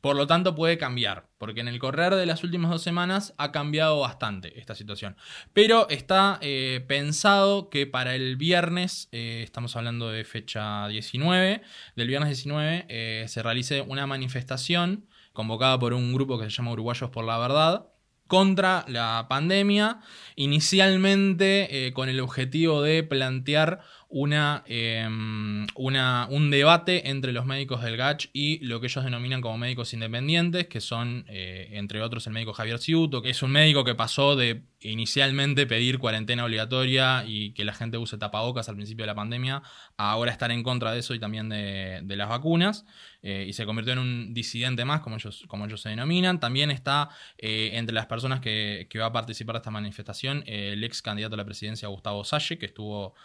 Por 0.04 0.18
lo 0.18 0.28
tanto, 0.28 0.54
puede 0.54 0.78
cambiar, 0.78 1.30
porque 1.38 1.62
en 1.62 1.70
el 1.70 1.80
correr 1.80 2.14
de 2.16 2.26
las 2.26 2.44
últimas 2.44 2.70
dos 2.70 2.82
semanas 2.82 3.34
ha 3.38 3.54
cambiado 3.54 4.02
bastante 4.02 4.60
esta 4.60 4.76
situación. 4.76 5.16
Pero 5.54 5.88
está 5.88 6.40
eh, 6.42 6.84
pensado 6.90 7.70
que 7.70 7.88
para 7.88 8.14
el 8.14 8.36
viernes, 8.36 9.08
eh, 9.14 9.40
estamos 9.46 9.78
hablando 9.78 10.10
de 10.10 10.26
fecha 10.26 10.90
19, 10.90 11.62
del 11.96 12.08
viernes 12.10 12.28
19, 12.28 12.86
eh, 12.90 13.26
se 13.30 13.42
realice 13.44 13.80
una 13.80 14.06
manifestación 14.06 15.08
convocada 15.32 15.80
por 15.80 15.94
un 15.94 16.14
grupo 16.14 16.38
que 16.38 16.50
se 16.50 16.52
llama 16.52 16.74
Uruguayos 16.74 17.10
por 17.10 17.24
la 17.24 17.38
Verdad 17.38 17.88
contra 18.28 18.84
la 18.90 19.28
pandemia, 19.30 20.02
inicialmente 20.36 21.92
con 21.94 22.10
el 22.10 22.20
objetivo 22.20 22.82
de 22.82 23.04
plantear 23.04 23.82
una, 24.16 24.64
em, 24.68 25.66
una, 25.74 26.28
un 26.30 26.52
debate 26.52 27.10
entre 27.10 27.34
los 27.34 27.48
médicos 27.48 27.82
del 27.82 27.98
GACH 27.98 28.30
y 28.32 28.64
lo 28.64 28.80
que 28.80 28.86
ellos 28.86 29.04
denominan 29.04 29.42
como 29.42 29.58
médicos 29.58 29.92
independientes, 29.96 30.68
que 30.68 30.82
son, 30.82 31.26
eh, 31.28 31.70
entre 31.72 32.00
otros, 32.00 32.28
el 32.28 32.34
médico 32.34 32.54
Javier 32.54 32.78
Ciuto, 32.78 33.24
que 33.24 33.32
es 33.32 33.42
un 33.42 33.50
médico 33.50 33.84
que 33.84 33.96
pasó 33.96 34.36
de 34.36 34.66
inicialmente 34.82 35.66
pedir 35.66 35.98
cuarentena 35.98 36.46
obligatoria 36.46 37.24
y 37.26 37.54
que 37.54 37.66
la 37.66 37.74
gente 37.74 37.98
use 37.98 38.20
tapabocas 38.20 38.70
al 38.70 38.76
principio 38.76 39.04
de 39.04 39.08
la 39.08 39.16
pandemia, 39.16 39.64
a 39.98 40.12
ahora 40.12 40.32
estar 40.32 40.52
en 40.52 40.62
contra 40.62 40.92
de 40.92 41.00
eso 41.00 41.16
y 41.16 41.20
también 41.20 41.50
de, 41.50 42.04
las 42.16 42.30
vacunas, 42.30 42.86
eh, 43.24 43.46
y 43.48 43.54
se 43.54 43.66
convirtió 43.66 43.94
en 43.94 44.00
un 44.00 44.34
disidente 44.36 44.86
más, 44.86 45.02
como 45.02 45.16
ellos, 45.16 45.44
como 45.48 45.66
ellos 45.66 45.82
se 45.82 45.90
denominan. 45.90 46.40
También 46.40 46.70
está 46.70 47.10
eh, 47.40 47.72
entre 47.74 47.96
las 47.96 48.06
personas 48.06 48.42
que, 48.42 48.86
que, 48.92 49.00
va 49.00 49.08
a 49.08 49.12
participar 49.12 49.56
de 49.56 49.58
esta 49.60 49.72
manifestación 49.72 50.44
el 50.46 50.84
ex 50.84 51.02
candidato 51.02 51.34
a 51.34 51.38
la 51.38 51.46
presidencia 51.46 51.88
Gustavo 51.88 52.24
Salle, 52.24 52.60
que 52.60 52.68
estuvo 52.68 53.16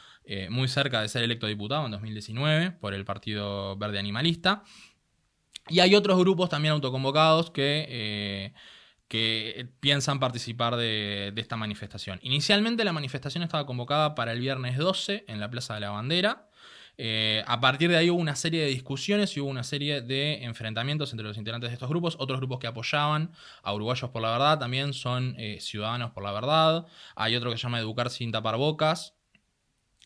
muy 0.50 0.68
cerca 0.68 1.00
de 1.00 1.08
ser 1.08 1.22
electo 1.22 1.46
diputado 1.46 1.86
en 1.86 1.92
2019 1.92 2.72
por 2.72 2.94
el 2.94 3.04
Partido 3.04 3.76
Verde 3.76 3.98
Animalista. 3.98 4.62
Y 5.68 5.80
hay 5.80 5.94
otros 5.94 6.18
grupos 6.18 6.48
también 6.48 6.72
autoconvocados 6.72 7.50
que, 7.50 7.86
eh, 7.88 8.52
que 9.06 9.68
piensan 9.80 10.18
participar 10.18 10.76
de, 10.76 11.32
esta 11.36 11.56
manifestación. 11.56 12.18
Inicialmente 12.22 12.84
la 12.84 12.92
manifestación 12.92 13.42
estaba 13.42 13.66
convocada 13.66 14.14
para 14.14 14.32
el 14.32 14.40
viernes 14.40 14.76
12 14.76 15.24
en 15.28 15.40
la 15.40 15.50
Plaza 15.50 15.74
de 15.74 15.80
la 15.80 15.90
Bandera. 15.90 16.48
Eh, 17.00 17.44
a 17.46 17.60
partir 17.60 17.90
de 17.90 17.96
ahí 17.96 18.10
hubo 18.10 18.18
una 18.18 18.34
serie 18.34 18.60
de 18.62 18.68
discusiones 18.68 19.36
y 19.36 19.40
hubo 19.40 19.48
una 19.48 19.62
serie 19.62 20.00
de 20.00 20.42
enfrentamientos 20.42 21.12
entre 21.12 21.26
los 21.26 21.36
integrantes 21.36 21.70
de 21.70 21.74
estos 21.74 21.88
grupos. 21.88 22.16
Otros 22.18 22.40
grupos 22.40 22.58
que 22.58 22.66
apoyaban 22.66 23.30
a 23.62 23.72
Uruguayos 23.72 24.10
por 24.10 24.22
la 24.22 24.32
Verdad 24.32 24.58
también 24.58 24.92
son 24.92 25.36
eh, 25.38 25.58
Ciudadanos 25.60 26.10
por 26.10 26.24
la 26.24 26.32
Verdad. 26.32 26.86
Hay 27.14 27.36
otro 27.36 27.50
que 27.50 27.56
se 27.56 27.62
llama 27.62 27.78
Educar 27.78 28.10
sin 28.10 28.32
tapar 28.32 28.56
bocas, 28.56 29.17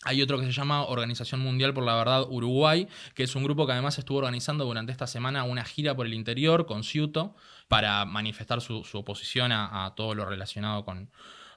hay 0.05 0.21
otro 0.23 0.39
que 0.39 0.47
se 0.47 0.53
llama 0.53 0.85
Organización 0.85 1.41
Mundial 1.41 1.73
por 1.75 1.85
la 1.85 1.95
Verdad 1.95 2.27
Uruguay, 2.29 2.89
que 3.15 3.23
es 3.23 3.35
un 3.37 3.45
grupo 3.45 3.67
que 3.67 3.73
además 3.73 3.99
estuvo 3.99 4.19
organizando 4.19 4.65
durante 4.65 4.91
esta 4.93 5.07
semana 5.07 5.45
una 5.45 5.65
gira 5.65 5.95
por 5.95 6.07
el 6.07 6.15
interior 6.15 6.67
con 6.67 6.83
Ciuto 6.83 7.37
para 7.69 8.05
manifestar 8.05 8.61
su, 8.61 8.85
oposición 8.93 9.53
a, 9.53 9.93
todo 9.97 10.15
lo 10.15 10.25
relacionado 10.25 10.85
con, 10.85 11.11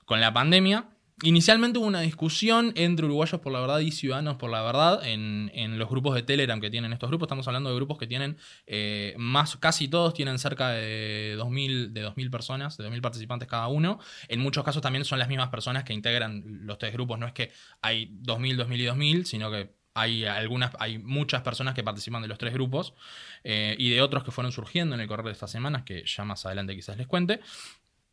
la 0.10 0.34
pandemia. 0.34 0.86
Inicialmente 1.24 1.80
hubo 1.80 1.88
una 1.88 2.02
discusión 2.02 2.74
entre 2.76 3.06
uruguayos 3.06 3.40
por 3.40 3.54
la 3.54 3.62
verdad 3.62 3.80
y 3.80 3.92
ciudadanos 3.92 4.36
por 4.36 4.50
la 4.50 4.62
verdad 4.64 5.08
en, 5.08 5.50
en 5.54 5.80
los 5.80 5.90
grupos 5.90 6.14
de 6.14 6.24
Telegram 6.24 6.60
que 6.60 6.70
tienen 6.70 6.92
estos 6.92 7.10
grupos. 7.10 7.28
Estamos 7.28 7.48
hablando 7.48 7.70
de 7.70 7.76
grupos 7.78 7.98
que 7.98 8.06
tienen 8.06 8.36
eh, 8.68 9.16
más, 9.18 9.56
casi 9.56 9.88
todos 9.88 10.14
tienen 10.14 10.38
cerca 10.40 10.72
de 10.72 11.38
2.000, 11.38 11.94
de 11.94 12.06
2.000 12.06 12.30
personas, 12.30 12.76
de 12.76 12.90
2.000 12.90 13.02
participantes 13.02 13.48
cada 13.48 13.68
uno. 13.70 13.98
En 14.28 14.42
muchos 14.42 14.66
casos 14.66 14.82
también 14.82 15.06
son 15.06 15.18
las 15.18 15.30
mismas 15.30 15.48
personas 15.48 15.86
que 15.86 15.94
integran 15.94 16.44
los 16.66 16.78
tres 16.78 16.92
grupos. 16.92 17.18
No 17.18 17.28
es 17.28 17.32
que 17.34 17.50
hay 17.82 18.08
2.000, 18.08 18.68
2.000 18.68 18.78
y 18.78 18.86
2.000, 18.86 19.24
sino 19.24 19.50
que 19.50 19.74
hay 19.94 20.26
algunas, 20.26 20.72
hay 20.80 20.98
muchas 20.98 21.44
personas 21.44 21.74
que 21.74 21.84
participan 21.84 22.22
de 22.24 22.28
los 22.28 22.38
tres 22.38 22.54
grupos 22.54 22.94
eh, 23.46 23.78
y 23.80 23.90
de 23.90 24.02
otros 24.02 24.26
que 24.26 24.32
fueron 24.32 24.52
surgiendo 24.52 24.96
en 24.96 25.02
el 25.02 25.08
correr 25.08 25.28
de 25.28 25.32
estas 25.32 25.50
semanas, 25.50 25.84
que 25.84 26.04
ya 26.06 26.26
más 26.26 26.46
adelante 26.46 26.76
quizás 26.76 26.98
les 26.98 27.08
cuente. 27.08 27.40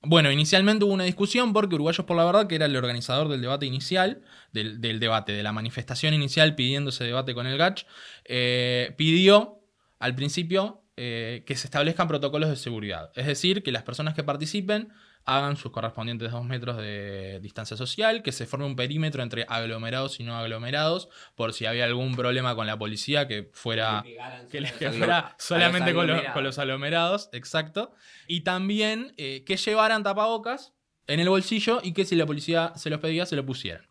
Bueno, 0.04 0.32
inicialmente 0.32 0.84
hubo 0.84 0.92
una 0.92 1.04
discusión 1.04 1.52
porque 1.52 1.76
Uruguayos 1.76 2.04
por 2.04 2.16
la 2.16 2.24
Verdad, 2.24 2.48
que 2.48 2.56
era 2.56 2.66
el 2.66 2.74
organizador 2.74 3.28
del 3.28 3.40
debate 3.40 3.66
inicial, 3.66 4.22
del, 4.52 4.80
debate, 4.98 5.32
de 5.32 5.44
la 5.44 5.52
manifestación 5.52 6.12
inicial 6.12 6.56
pidiendo 6.56 6.90
ese 6.90 7.04
debate 7.04 7.34
con 7.34 7.46
el 7.46 7.56
GACH, 7.56 7.86
eh, 8.24 8.94
pidió 8.96 9.60
al 10.00 10.16
principio 10.16 10.81
eh, 10.96 11.42
que 11.46 11.56
se 11.56 11.66
establezcan 11.66 12.08
protocolos 12.08 12.50
de 12.50 12.56
seguridad. 12.56 13.10
Es 13.16 13.26
decir, 13.26 13.62
que 13.62 13.72
las 13.72 13.82
personas 13.82 14.14
que 14.14 14.22
participen 14.22 14.92
hagan 15.24 15.56
sus 15.56 15.72
correspondientes 15.72 16.32
dos 16.32 16.44
metros 16.44 16.76
de 16.76 17.38
distancia 17.40 17.76
social, 17.76 18.22
que 18.22 18.32
se 18.32 18.46
forme 18.46 18.66
un 18.66 18.76
perímetro 18.76 19.22
entre 19.22 19.46
aglomerados 19.48 20.20
y 20.20 20.24
no 20.24 20.36
aglomerados, 20.36 21.08
por 21.34 21.52
si 21.52 21.66
había 21.66 21.84
algún 21.84 22.14
problema 22.16 22.54
con 22.54 22.66
la 22.66 22.78
policía 22.78 23.28
que 23.28 23.48
fuera, 23.52 24.04
que, 24.50 24.66
fuera 24.66 25.34
solamente 25.38 25.94
con 25.94 26.08
los, 26.44 26.58
aglomerados, 26.58 27.30
exacto. 27.32 27.94
Y 28.26 28.40
también 28.40 29.14
eh, 29.16 29.44
que 29.46 29.56
llevaran 29.56 30.02
tapabocas 30.02 30.74
en 31.06 31.20
el 31.20 31.28
bolsillo 31.28 31.80
y 31.82 31.92
que 31.92 32.04
si 32.04 32.16
la 32.16 32.26
policía 32.26 32.72
se 32.76 32.90
los 32.90 33.00
pedía, 33.00 33.26
se 33.26 33.36
lo 33.36 33.46
pusieran. 33.46 33.86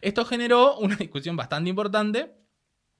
Esto 0.00 0.24
generó 0.24 0.76
una 0.78 0.96
discusión 0.96 1.36
bastante 1.36 1.70
importante 1.70 2.34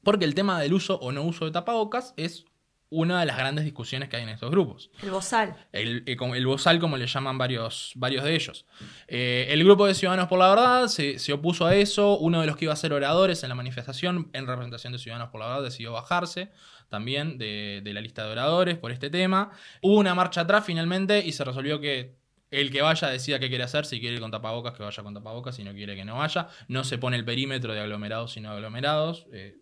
porque 0.03 0.25
el 0.25 0.35
tema 0.35 0.61
del 0.61 0.75
uso 0.75 0.99
o 1.01 1.13
no 1.13 1.23
uso 1.23 1.45
de 1.45 1.51
tapabocas 1.51 2.15
es 2.17 2.45
una 2.91 3.21
de 3.21 3.27
las 3.27 3.37
grandes 3.37 3.65
discusiones 3.65 4.09
que 4.09 4.17
hay 4.17 4.23
en 4.23 4.31
estos 4.31 4.51
grupos. 4.51 4.91
El 5.03 5.11
bozal. 5.11 5.57
El, 5.73 6.05
eh, 6.07 6.17
el, 6.35 6.47
bozal, 6.47 6.79
como 6.79 6.97
le 6.97 7.07
llaman 7.07 7.37
varios, 7.37 7.93
varios 7.97 8.25
de 8.25 8.35
ellos. 8.35 8.67
Eh, 9.07 9.47
el 9.51 9.63
grupo 9.65 9.87
de 9.87 9.95
Ciudadanos 9.95 10.29
por 10.29 10.39
la 10.39 10.49
Verdad 10.49 10.89
se, 10.89 11.33
opuso 11.33 11.67
a 11.67 11.75
eso. 11.75 12.19
Uno 12.19 12.41
de 12.41 12.47
los 12.47 12.57
que 12.57 12.65
iba 12.65 12.73
a 12.73 12.77
ser 12.77 12.93
oradores 12.93 13.43
en 13.43 13.51
la 13.51 13.55
manifestación, 13.55 14.31
en 14.33 14.47
representación 14.47 14.93
de 14.93 14.99
Ciudadanos 14.99 15.31
por 15.31 15.41
la 15.41 15.49
Verdad, 15.49 15.65
decidió 15.65 15.93
bajarse 15.93 16.51
también 16.89 17.37
de, 17.37 17.83
de 17.85 17.93
la 17.93 18.01
lista 18.01 18.25
de 18.25 18.33
oradores 18.33 18.79
por 18.79 18.91
este 18.91 19.11
tema. 19.11 19.51
Hubo 19.83 19.99
una 19.99 20.15
marcha 20.15 20.43
atrás 20.43 20.65
finalmente 20.65 21.25
y 21.25 21.33
se 21.33 21.45
resolvió 21.45 21.81
que 21.81 22.17
el 22.51 22.71
que 22.71 22.83
vaya 22.83 23.09
decida 23.09 23.39
qué 23.39 23.49
quiere 23.49 23.65
hacer, 23.65 23.85
si 23.85 24.01
quiere 24.01 24.15
ir 24.15 24.21
con 24.21 24.31
tapabocas, 24.31 24.75
que 24.75 24.83
vaya 24.83 25.03
con 25.03 25.13
tapabocas, 25.15 25.57
si 25.57 25.65
no 25.65 25.73
quiere 25.73 25.95
que 25.97 26.05
no 26.05 26.17
vaya. 26.17 26.49
No 26.69 26.85
se 26.85 26.99
pone 26.99 27.17
el 27.17 27.25
perímetro 27.25 27.75
de 27.75 27.81
aglomerados 27.81 28.37
y 28.37 28.41
no 28.41 28.51
aglomerados. 28.51 29.27
Eh, 29.33 29.59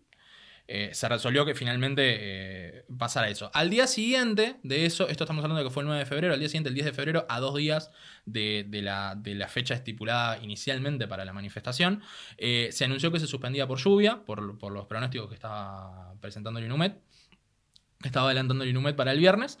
eh, 0.69 0.89
se 0.93 1.07
resolvió 1.07 1.45
que 1.45 1.55
finalmente 1.55 2.01
eh, 2.19 2.85
pasara 2.97 3.29
eso. 3.29 3.49
Al 3.53 3.69
día 3.69 3.87
siguiente 3.87 4.57
de 4.63 4.85
eso, 4.85 5.07
esto 5.07 5.23
estamos 5.23 5.41
hablando 5.41 5.63
de 5.63 5.69
que 5.69 5.73
fue 5.73 5.83
el 5.83 5.87
9 5.87 5.99
de 5.99 6.05
febrero, 6.05 6.33
al 6.33 6.39
día 6.39 6.49
siguiente, 6.49 6.67
el 6.67 6.75
10 6.75 6.87
de 6.87 6.93
febrero, 6.93 7.25
a 7.29 7.39
dos 7.39 7.55
días 7.55 7.91
de, 8.25 8.67
la, 8.83 9.47
fecha 9.47 9.75
estipulada 9.75 10.37
inicialmente 10.43 11.07
para 11.07 11.23
la 11.23 11.31
manifestación, 11.31 12.01
eh, 12.37 12.67
se 12.73 12.83
anunció 12.83 13.13
que 13.13 13.19
se 13.21 13.27
suspendía 13.27 13.65
por 13.65 13.79
lluvia, 13.79 14.25
por, 14.25 14.41
los 14.41 14.85
pronósticos 14.87 15.29
que 15.29 15.35
estaba 15.35 16.13
presentando 16.19 16.59
el 16.59 16.65
INUMED 16.65 16.93
que 17.99 18.09
estaba 18.09 18.27
adelantando 18.27 18.63
el 18.63 18.69
INUMED 18.69 18.93
para 18.93 19.11
el 19.11 19.17
viernes. 19.17 19.57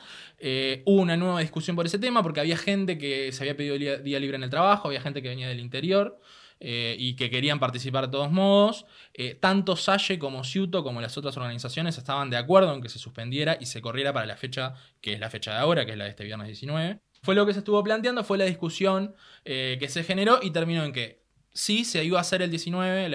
hubo 0.85 1.01
una 1.01 1.17
nueva 1.17 1.39
discusión 1.39 1.75
por 1.75 1.87
ese 1.87 1.97
tema 1.97 2.21
porque 2.21 2.39
había 2.39 2.55
gente 2.55 2.99
que 2.99 3.31
se 3.31 3.41
había 3.43 3.57
pedido 3.57 3.75
día 4.03 4.19
libre 4.19 4.37
en 4.37 4.43
el 4.43 4.51
trabajo, 4.51 4.89
había 4.89 5.01
gente 5.01 5.23
que 5.23 5.29
venía 5.29 5.47
del 5.47 5.59
interior. 5.59 6.19
Eh, 6.59 6.95
y 6.97 7.15
que 7.15 7.29
querían 7.29 7.59
participar 7.59 8.07
de 8.07 8.11
todos 8.11 8.31
modos. 8.31 8.85
Eh, 9.13 9.35
tanto 9.35 9.75
Salle 9.75 10.17
como 10.17 10.43
Ciuto 10.43 10.83
como 10.83 11.01
las 11.01 11.17
otras 11.17 11.37
organizaciones 11.37 11.97
estaban 11.97 12.29
de 12.31 12.37
acuerdo 12.37 12.73
en 12.73 12.81
que 12.81 12.89
se 12.89 12.97
suspendiera 12.97 13.57
y 13.59 13.67
se 13.67 13.81
corriera 13.81 14.11
para 14.11 14.25
la 14.25 14.37
fecha 14.37 14.73
que 14.99 15.13
es 15.13 15.19
la 15.19 15.29
fecha 15.29 15.51
de 15.51 15.59
ahora, 15.59 15.85
que 15.85 15.91
es 15.91 15.97
la 15.97 16.05
de 16.05 16.11
este 16.11 16.23
viernes 16.23 16.47
19. 16.47 16.99
Fue 17.21 17.35
lo 17.35 17.45
que 17.45 17.53
se 17.53 17.59
estuvo 17.59 17.83
planteando, 17.83 18.23
fue 18.23 18.37
la 18.37 18.45
discusión 18.45 19.15
eh, 19.45 19.77
que 19.79 19.87
se 19.87 20.03
generó 20.03 20.39
y 20.41 20.51
terminó 20.51 20.83
en 20.83 20.93
que 20.93 21.21
sí 21.53 21.85
se 21.85 22.03
iba 22.03 22.17
a 22.19 22.21
hacer 22.21 22.41
el 22.41 22.49
19, 22.49 23.11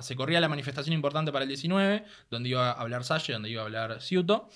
se 0.00 0.16
corría 0.16 0.40
la 0.40 0.48
manifestación 0.48 0.94
importante 0.94 1.32
para 1.32 1.44
el 1.44 1.48
19, 1.48 2.04
donde 2.30 2.48
iba 2.48 2.70
a 2.70 2.72
hablar 2.72 3.04
Salle, 3.04 3.34
donde 3.34 3.50
iba 3.50 3.62
a 3.62 3.64
hablar 3.66 4.00
Ciuto. 4.00 4.48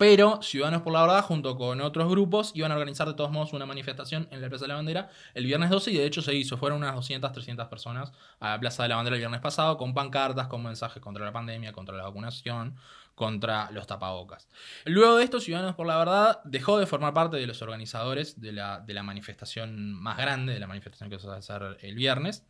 Pero 0.00 0.40
Ciudadanos 0.40 0.80
por 0.80 0.94
la 0.94 1.02
Verdad, 1.02 1.22
junto 1.22 1.58
con 1.58 1.78
otros 1.82 2.08
grupos, 2.08 2.52
iban 2.54 2.72
a 2.72 2.74
organizar 2.74 3.06
de 3.06 3.12
todos 3.12 3.30
modos 3.30 3.52
una 3.52 3.66
manifestación 3.66 4.28
en 4.30 4.40
la 4.40 4.48
Plaza 4.48 4.64
de 4.64 4.68
la 4.68 4.76
Bandera 4.76 5.10
el 5.34 5.44
viernes 5.44 5.68
12 5.68 5.90
y 5.90 5.98
de 5.98 6.06
hecho 6.06 6.22
se 6.22 6.34
hizo. 6.34 6.56
Fueron 6.56 6.78
unas 6.78 6.94
200, 6.94 7.30
300 7.30 7.68
personas 7.68 8.10
a 8.38 8.52
la 8.52 8.60
Plaza 8.60 8.84
de 8.84 8.88
la 8.88 8.96
Bandera 8.96 9.16
el 9.16 9.20
viernes 9.20 9.42
pasado 9.42 9.76
con 9.76 9.92
pancartas, 9.92 10.46
con 10.46 10.62
mensajes 10.62 11.02
contra 11.02 11.22
la 11.22 11.32
pandemia, 11.32 11.74
contra 11.74 11.94
la 11.94 12.04
vacunación, 12.04 12.76
contra 13.14 13.70
los 13.72 13.86
tapabocas. 13.86 14.48
Luego 14.86 15.18
de 15.18 15.24
esto, 15.24 15.38
Ciudadanos 15.38 15.74
por 15.74 15.86
la 15.86 15.98
Verdad 15.98 16.40
dejó 16.44 16.78
de 16.78 16.86
formar 16.86 17.12
parte 17.12 17.36
de 17.36 17.46
los 17.46 17.60
organizadores 17.60 18.40
de 18.40 18.52
la, 18.52 18.80
de 18.80 18.94
la 18.94 19.02
manifestación 19.02 19.92
más 19.92 20.16
grande, 20.16 20.54
de 20.54 20.60
la 20.60 20.66
manifestación 20.66 21.10
que 21.10 21.18
se 21.18 21.26
va 21.26 21.34
a 21.34 21.40
hacer 21.40 21.76
el 21.82 21.94
viernes, 21.94 22.46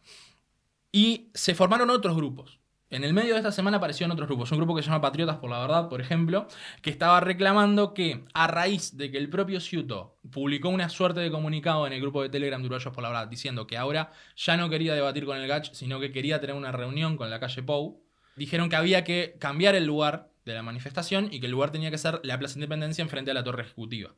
y 0.92 1.32
se 1.34 1.56
formaron 1.56 1.90
otros 1.90 2.14
grupos. 2.14 2.60
En 2.92 3.04
el 3.04 3.12
medio 3.12 3.34
de 3.34 3.38
esta 3.38 3.52
semana 3.52 3.76
aparecieron 3.76 4.10
otros 4.10 4.26
grupos. 4.28 4.50
Un 4.50 4.58
grupo 4.58 4.74
que 4.74 4.82
se 4.82 4.88
llama 4.88 5.00
Patriotas 5.00 5.36
por 5.36 5.48
la 5.48 5.60
Verdad, 5.60 5.88
por 5.88 6.00
ejemplo, 6.00 6.48
que 6.82 6.90
estaba 6.90 7.20
reclamando 7.20 7.94
que 7.94 8.24
a 8.34 8.48
raíz 8.48 8.96
de 8.96 9.12
que 9.12 9.18
el 9.18 9.30
propio 9.30 9.60
Ciuto 9.60 10.18
publicó 10.32 10.70
una 10.70 10.88
suerte 10.88 11.20
de 11.20 11.30
comunicado 11.30 11.86
en 11.86 11.92
el 11.92 12.00
grupo 12.00 12.20
de 12.20 12.30
Telegram 12.30 12.60
de 12.60 12.66
Uruguayos 12.66 12.92
por 12.92 13.04
la 13.04 13.10
Verdad, 13.10 13.28
diciendo 13.28 13.68
que 13.68 13.76
ahora 13.76 14.10
ya 14.34 14.56
no 14.56 14.68
quería 14.68 14.92
debatir 14.92 15.24
con 15.24 15.38
el 15.38 15.46
Gach, 15.46 15.70
sino 15.72 16.00
que 16.00 16.10
quería 16.10 16.40
tener 16.40 16.56
una 16.56 16.72
reunión 16.72 17.16
con 17.16 17.30
la 17.30 17.38
calle 17.38 17.62
Pou, 17.62 18.02
dijeron 18.34 18.68
que 18.68 18.74
había 18.74 19.04
que 19.04 19.36
cambiar 19.38 19.76
el 19.76 19.86
lugar 19.86 20.32
de 20.44 20.54
la 20.54 20.64
manifestación 20.64 21.28
y 21.30 21.38
que 21.38 21.46
el 21.46 21.52
lugar 21.52 21.70
tenía 21.70 21.92
que 21.92 21.98
ser 21.98 22.20
la 22.24 22.40
Plaza 22.40 22.56
Independencia 22.56 23.02
enfrente 23.02 23.30
a 23.30 23.34
la 23.34 23.44
Torre 23.44 23.62
Ejecutiva 23.62 24.16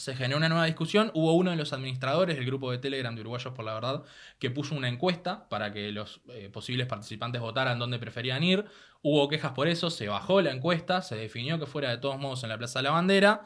se 0.00 0.16
generó 0.16 0.38
una 0.38 0.48
nueva 0.48 0.64
discusión. 0.64 1.10
Hubo 1.12 1.34
uno 1.34 1.50
de 1.50 1.56
los 1.56 1.74
administradores 1.74 2.36
del 2.36 2.46
grupo 2.46 2.70
de 2.70 2.78
Telegram 2.78 3.14
de 3.14 3.20
Uruguayos 3.20 3.52
por 3.52 3.66
la 3.66 3.74
Verdad 3.74 4.02
que 4.38 4.50
puso 4.50 4.74
una 4.74 4.88
encuesta 4.88 5.46
para 5.50 5.72
que 5.72 5.92
los 5.92 6.22
eh, 6.30 6.48
posibles 6.50 6.86
participantes 6.86 7.40
votaran 7.40 7.78
dónde 7.78 7.98
preferían 7.98 8.42
ir. 8.42 8.64
Hubo 9.02 9.28
quejas 9.28 9.52
por 9.52 9.68
eso, 9.68 9.90
se 9.90 10.08
bajó 10.08 10.40
la 10.40 10.52
encuesta, 10.52 11.02
se 11.02 11.16
definió 11.16 11.58
que 11.58 11.66
fuera 11.66 11.90
de 11.90 11.98
todos 11.98 12.18
modos 12.18 12.42
en 12.42 12.48
la 12.48 12.56
Plaza 12.56 12.78
de 12.78 12.84
la 12.84 12.92
Bandera. 12.92 13.42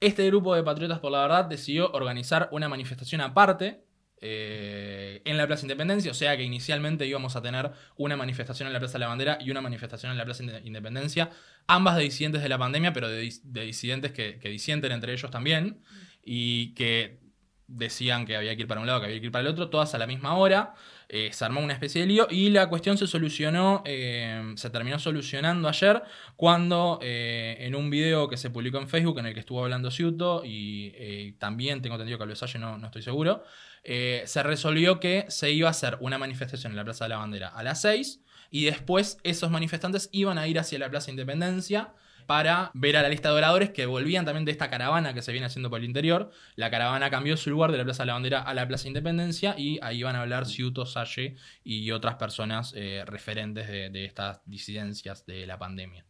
Este 0.00 0.26
grupo 0.26 0.54
de 0.54 0.62
Patriotas 0.62 0.98
por 0.98 1.12
la 1.12 1.20
Verdad 1.20 1.44
decidió 1.44 1.90
organizar 1.92 2.48
una 2.52 2.70
manifestación 2.70 3.20
aparte 3.20 3.84
eh, 4.20 5.22
en 5.24 5.36
la 5.36 5.46
Plaza 5.46 5.62
Independencia, 5.62 6.10
o 6.10 6.14
sea 6.14 6.36
que 6.36 6.42
inicialmente 6.42 7.06
íbamos 7.06 7.36
a 7.36 7.42
tener 7.42 7.70
una 7.96 8.16
manifestación 8.16 8.66
en 8.66 8.72
la 8.72 8.78
Plaza 8.78 8.94
de 8.94 9.00
la 9.00 9.08
Bandera 9.08 9.38
y 9.40 9.50
una 9.50 9.60
manifestación 9.60 10.12
en 10.12 10.18
la 10.18 10.24
Plaza 10.24 10.44
Independencia, 10.64 11.30
ambas 11.66 11.96
de 11.96 12.02
disidentes 12.02 12.42
de 12.42 12.48
la 12.48 12.58
pandemia, 12.58 12.92
pero 12.92 13.08
de, 13.08 13.32
disidentes 13.42 14.12
que, 14.12 14.38
que, 14.38 14.48
disienten 14.48 14.92
entre 14.92 15.12
ellos 15.12 15.30
también, 15.30 15.82
y 16.24 16.74
que 16.74 17.20
decían 17.68 18.26
que 18.26 18.36
había 18.36 18.56
que 18.56 18.62
ir 18.62 18.68
para 18.68 18.80
un 18.80 18.86
lado, 18.86 19.00
que 19.00 19.06
había 19.06 19.20
que 19.20 19.26
ir 19.26 19.32
para 19.32 19.42
el 19.42 19.48
otro, 19.48 19.70
todas 19.70 19.94
a 19.94 19.98
la 19.98 20.06
misma 20.06 20.34
hora. 20.34 20.74
Eh, 21.08 21.30
se 21.32 21.44
armó 21.44 21.60
una 21.60 21.72
especie 21.72 22.02
de 22.02 22.06
lío 22.06 22.26
y 22.30 22.50
la 22.50 22.68
cuestión 22.68 22.98
se 22.98 23.06
solucionó, 23.06 23.82
eh, 23.86 24.52
se 24.56 24.68
terminó 24.68 24.98
solucionando 24.98 25.66
ayer 25.68 26.02
cuando 26.36 26.98
en 27.02 27.74
un 27.74 27.88
video 27.88 28.28
que 28.28 28.36
se 28.36 28.50
publicó 28.50 28.78
en 28.78 28.88
Facebook 28.88 29.18
en 29.18 29.26
el 29.26 29.34
que 29.34 29.40
estuvo 29.40 29.62
hablando 29.62 29.90
Ciuto 29.90 30.42
y 30.44 31.32
también 31.38 31.80
tengo 31.80 31.94
entendido 31.96 32.18
que 32.18 32.26
lo 32.26 32.36
Salle, 32.36 32.58
no, 32.58 32.76
no 32.76 32.86
estoy 32.86 33.02
seguro, 33.02 33.42
eh, 33.84 34.22
se 34.26 34.42
resolvió 34.42 35.00
que 35.00 35.24
se 35.28 35.50
iba 35.50 35.68
a 35.68 35.70
hacer 35.70 35.96
una 36.00 36.18
manifestación 36.18 36.72
en 36.72 36.76
la 36.76 36.84
Plaza 36.84 37.04
de 37.04 37.10
la 37.10 37.16
Bandera 37.16 37.48
a 37.48 37.62
las 37.62 37.80
6 37.80 38.20
y 38.50 38.64
después 38.64 39.18
esos 39.22 39.50
manifestantes 39.50 40.08
iban 40.12 40.38
a 40.38 40.46
ir 40.46 40.58
hacia 40.58 40.78
la 40.78 40.90
Plaza 40.90 41.10
Independencia 41.10 41.92
para 42.28 42.70
ver 42.74 42.94
a 42.98 43.02
la 43.02 43.08
lista 43.08 43.30
de 43.30 43.36
oradores 43.36 43.70
que 43.70 43.86
volvían 43.86 44.26
también 44.26 44.44
de 44.44 44.52
esta 44.52 44.68
caravana 44.68 45.14
que 45.14 45.22
se 45.22 45.32
viene 45.32 45.46
haciendo 45.46 45.70
por 45.70 45.78
el 45.78 45.86
interior. 45.86 46.30
La 46.56 46.70
caravana 46.70 47.08
cambió 47.08 47.38
su 47.38 47.48
lugar 47.48 47.72
de 47.72 47.78
la 47.78 47.84
Plaza 47.84 48.02
de 48.02 48.08
la 48.08 48.12
Bandera 48.12 48.42
a 48.42 48.52
la 48.52 48.68
Plaza 48.68 48.86
Independencia 48.86 49.54
y 49.56 49.78
ahí 49.80 50.00
iban 50.00 50.14
a 50.14 50.20
hablar 50.20 50.44
Ciuto, 50.44 50.84
Salle 50.84 51.36
y 51.64 51.90
otras 51.90 52.16
personas 52.16 52.74
eh, 52.76 53.02
referentes 53.06 53.66
de 53.66 54.04
estas 54.04 54.42
disidencias 54.44 55.24
de 55.24 55.46
la 55.46 55.58
pandemia 55.58 56.04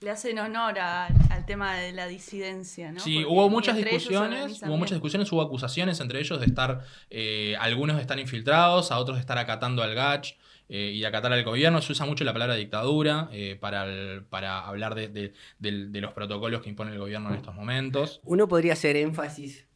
le 0.00 0.10
hacen 0.10 0.38
honor 0.38 0.78
al 0.78 1.46
tema 1.46 1.76
de 1.76 1.92
la 1.92 2.06
disidencia, 2.06 2.92
¿no? 2.92 3.00
Sí, 3.00 3.24
hubo 3.24 3.48
muchas 3.48 3.74
discusiones, 3.74 4.60
hubo 4.62 4.76
muchas 4.76 4.96
discusiones, 4.96 5.32
huba 5.32 5.44
acusaciones 5.44 5.98
entre 6.00 6.20
ellos 6.20 6.38
de 6.40 6.46
estar, 6.46 6.84
eh, 7.08 7.56
algunos 7.58 7.96
de 7.96 8.02
estar 8.02 8.18
infiltrados, 8.18 8.92
a 8.92 8.98
otros 8.98 9.16
de 9.16 9.20
estar 9.20 9.38
acatando 9.38 9.82
al 9.82 9.94
GACH 9.94 10.34
eh, 10.68 10.92
y 10.94 11.04
acatar 11.04 11.32
al 11.32 11.44
gobierno. 11.44 11.82
Se 11.82 11.92
usa 11.92 12.06
mucho 12.06 12.24
la 12.24 12.32
palabra 12.32 12.54
dictadura 12.54 13.28
eh, 13.32 13.56
para, 13.60 13.86
para 14.30 14.66
hablar 14.66 14.94
de, 14.94 15.08
de, 15.08 16.00
los 16.00 16.12
protocolos 16.12 16.62
que 16.62 16.70
impone 16.70 16.92
el 16.92 16.98
gobierno 16.98 17.30
en 17.30 17.36
estos 17.36 17.54
momentos. 17.54 18.20
Uno 18.24 18.48
podría 18.48 18.74
hacer 18.74 18.96
énfasis 18.96 19.66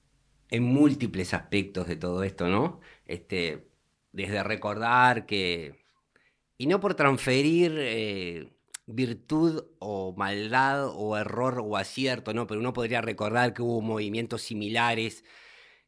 en 0.51 0.63
múltiples 0.63 1.35
aspectos 1.35 1.87
de 1.87 1.97
todo 1.97 2.23
esto, 2.23 2.49
¿no? 2.49 2.81
Este, 3.07 3.69
desde 4.13 4.43
recordar 4.43 5.27
que, 5.27 5.85
y 6.57 6.67
no 6.67 6.81
por 6.81 6.95
transferir 6.95 8.57
virtud 8.89 9.67
o 9.79 10.15
maldad 10.17 10.89
o 10.89 11.17
error 11.19 11.61
o 11.63 11.77
acierto, 11.77 12.33
¿no? 12.33 12.47
Pero 12.47 12.61
uno 12.61 12.73
podría 12.73 13.03
recordar 13.03 13.53
que 13.53 13.63
hubo 13.63 13.83
movimientos 13.83 14.43
similares 14.43 15.25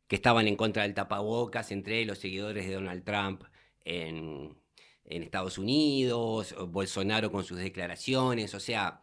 que 0.07 0.17
estaban 0.17 0.47
en 0.49 0.57
contra 0.57 0.83
del 0.83 0.95
tapabocas, 0.95 1.71
entre 1.73 2.05
los 2.05 2.19
seguidores 2.19 2.67
de 2.67 2.75
Donald 2.75 3.05
Trump 3.05 3.45
en, 3.85 4.57
en 5.05 5.23
Estados 5.23 5.59
Unidos, 5.59 6.55
Bolsonaro 6.69 7.33
con 7.33 7.45
sus 7.45 7.59
declaraciones, 7.59 8.55
o 8.55 8.61
sea, 8.61 9.03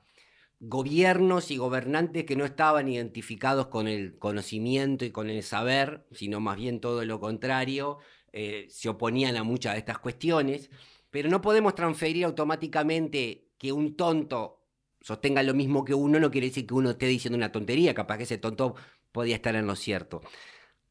gobiernos 0.60 1.52
y 1.52 1.58
gobernantes 1.58 2.26
que 2.26 2.36
no 2.36 2.46
estaban 2.46 2.88
identificados 2.88 3.68
con 3.68 3.88
el 3.88 4.18
conocimiento 4.18 5.06
y 5.06 5.12
con 5.12 5.30
el 5.30 5.44
saber, 5.44 6.06
sino 6.12 6.40
más 6.40 6.58
bien 6.58 6.80
todo 6.80 7.06
lo 7.06 7.20
contrario, 7.20 8.00
eh, 8.34 8.68
se 8.70 8.90
oponían 8.90 9.36
a 9.38 9.44
muchas 9.44 9.74
de 9.74 9.80
estas 9.80 10.00
cuestiones, 10.00 10.70
pero 11.10 11.30
no 11.30 11.42
podemos 11.42 11.76
transferir 11.76 12.26
automáticamente 12.26 13.50
que 13.58 13.72
un 13.72 13.96
tonto 13.96 14.64
sostenga 15.02 15.44
lo 15.44 15.54
mismo 15.54 15.86
que 15.86 15.94
uno, 15.94 16.20
no 16.20 16.32
quiere 16.32 16.48
decir 16.48 16.68
que 16.68 16.74
uno 16.74 16.92
esté 16.92 17.06
diciendo 17.08 17.38
una 17.38 17.52
tontería, 17.52 17.94
capaz 17.94 18.18
que 18.18 18.24
ese 18.24 18.38
tonto 18.38 18.76
podía 19.12 19.36
estar 19.36 19.56
en 19.56 19.68
lo 19.68 19.76
cierto. 19.76 20.22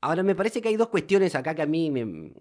Ahora, 0.01 0.23
me 0.23 0.35
parece 0.35 0.61
que 0.61 0.69
hay 0.69 0.77
dos 0.77 0.89
cuestiones 0.89 1.35
acá 1.35 1.55
que 1.55 1.63
a 1.63 1.67
mí 1.67 1.91
me, 1.91 2.33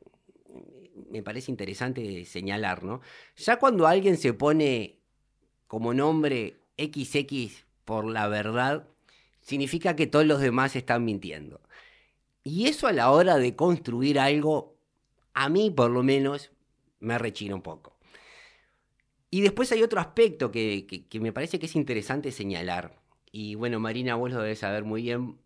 me 1.16 1.24
parece 1.24 1.52
interesante 1.52 2.26
señalar, 2.26 2.84
¿no? 2.84 3.02
Ya 3.38 3.58
cuando 3.58 3.88
alguien 3.88 4.18
se 4.18 4.34
pone 4.34 5.00
como 5.68 5.94
nombre 5.94 6.58
XX 6.78 7.66
por 7.86 8.06
la 8.06 8.28
verdad, 8.28 8.88
significa 9.42 9.96
que 9.96 10.08
todos 10.08 10.26
los 10.26 10.42
demás 10.42 10.76
están 10.76 11.06
mintiendo. 11.06 11.62
Y 12.44 12.68
eso 12.68 12.88
a 12.88 12.92
la 12.94 13.12
hora 13.12 13.38
de 13.38 13.56
construir 13.56 14.20
algo, 14.20 14.76
a 15.34 15.50
mí 15.50 15.72
por 15.72 15.90
lo 15.90 16.04
menos, 16.04 16.52
me 17.00 17.18
rechina 17.18 17.56
un 17.56 17.62
poco. 17.62 17.96
Y 19.30 19.42
después 19.42 19.72
hay 19.72 19.84
otro 19.84 20.00
aspecto 20.00 20.52
que, 20.52 21.08
me 21.14 21.34
parece 21.34 21.60
que 21.60 21.66
es 21.66 21.76
interesante 21.76 22.32
señalar. 22.32 23.00
Y 23.32 23.56
bueno, 23.56 23.80
Marina, 23.80 24.16
vos 24.16 24.32
lo 24.32 24.42
debes 24.42 24.60
saber 24.60 24.84
muy 24.84 25.02
bien, 25.02 25.38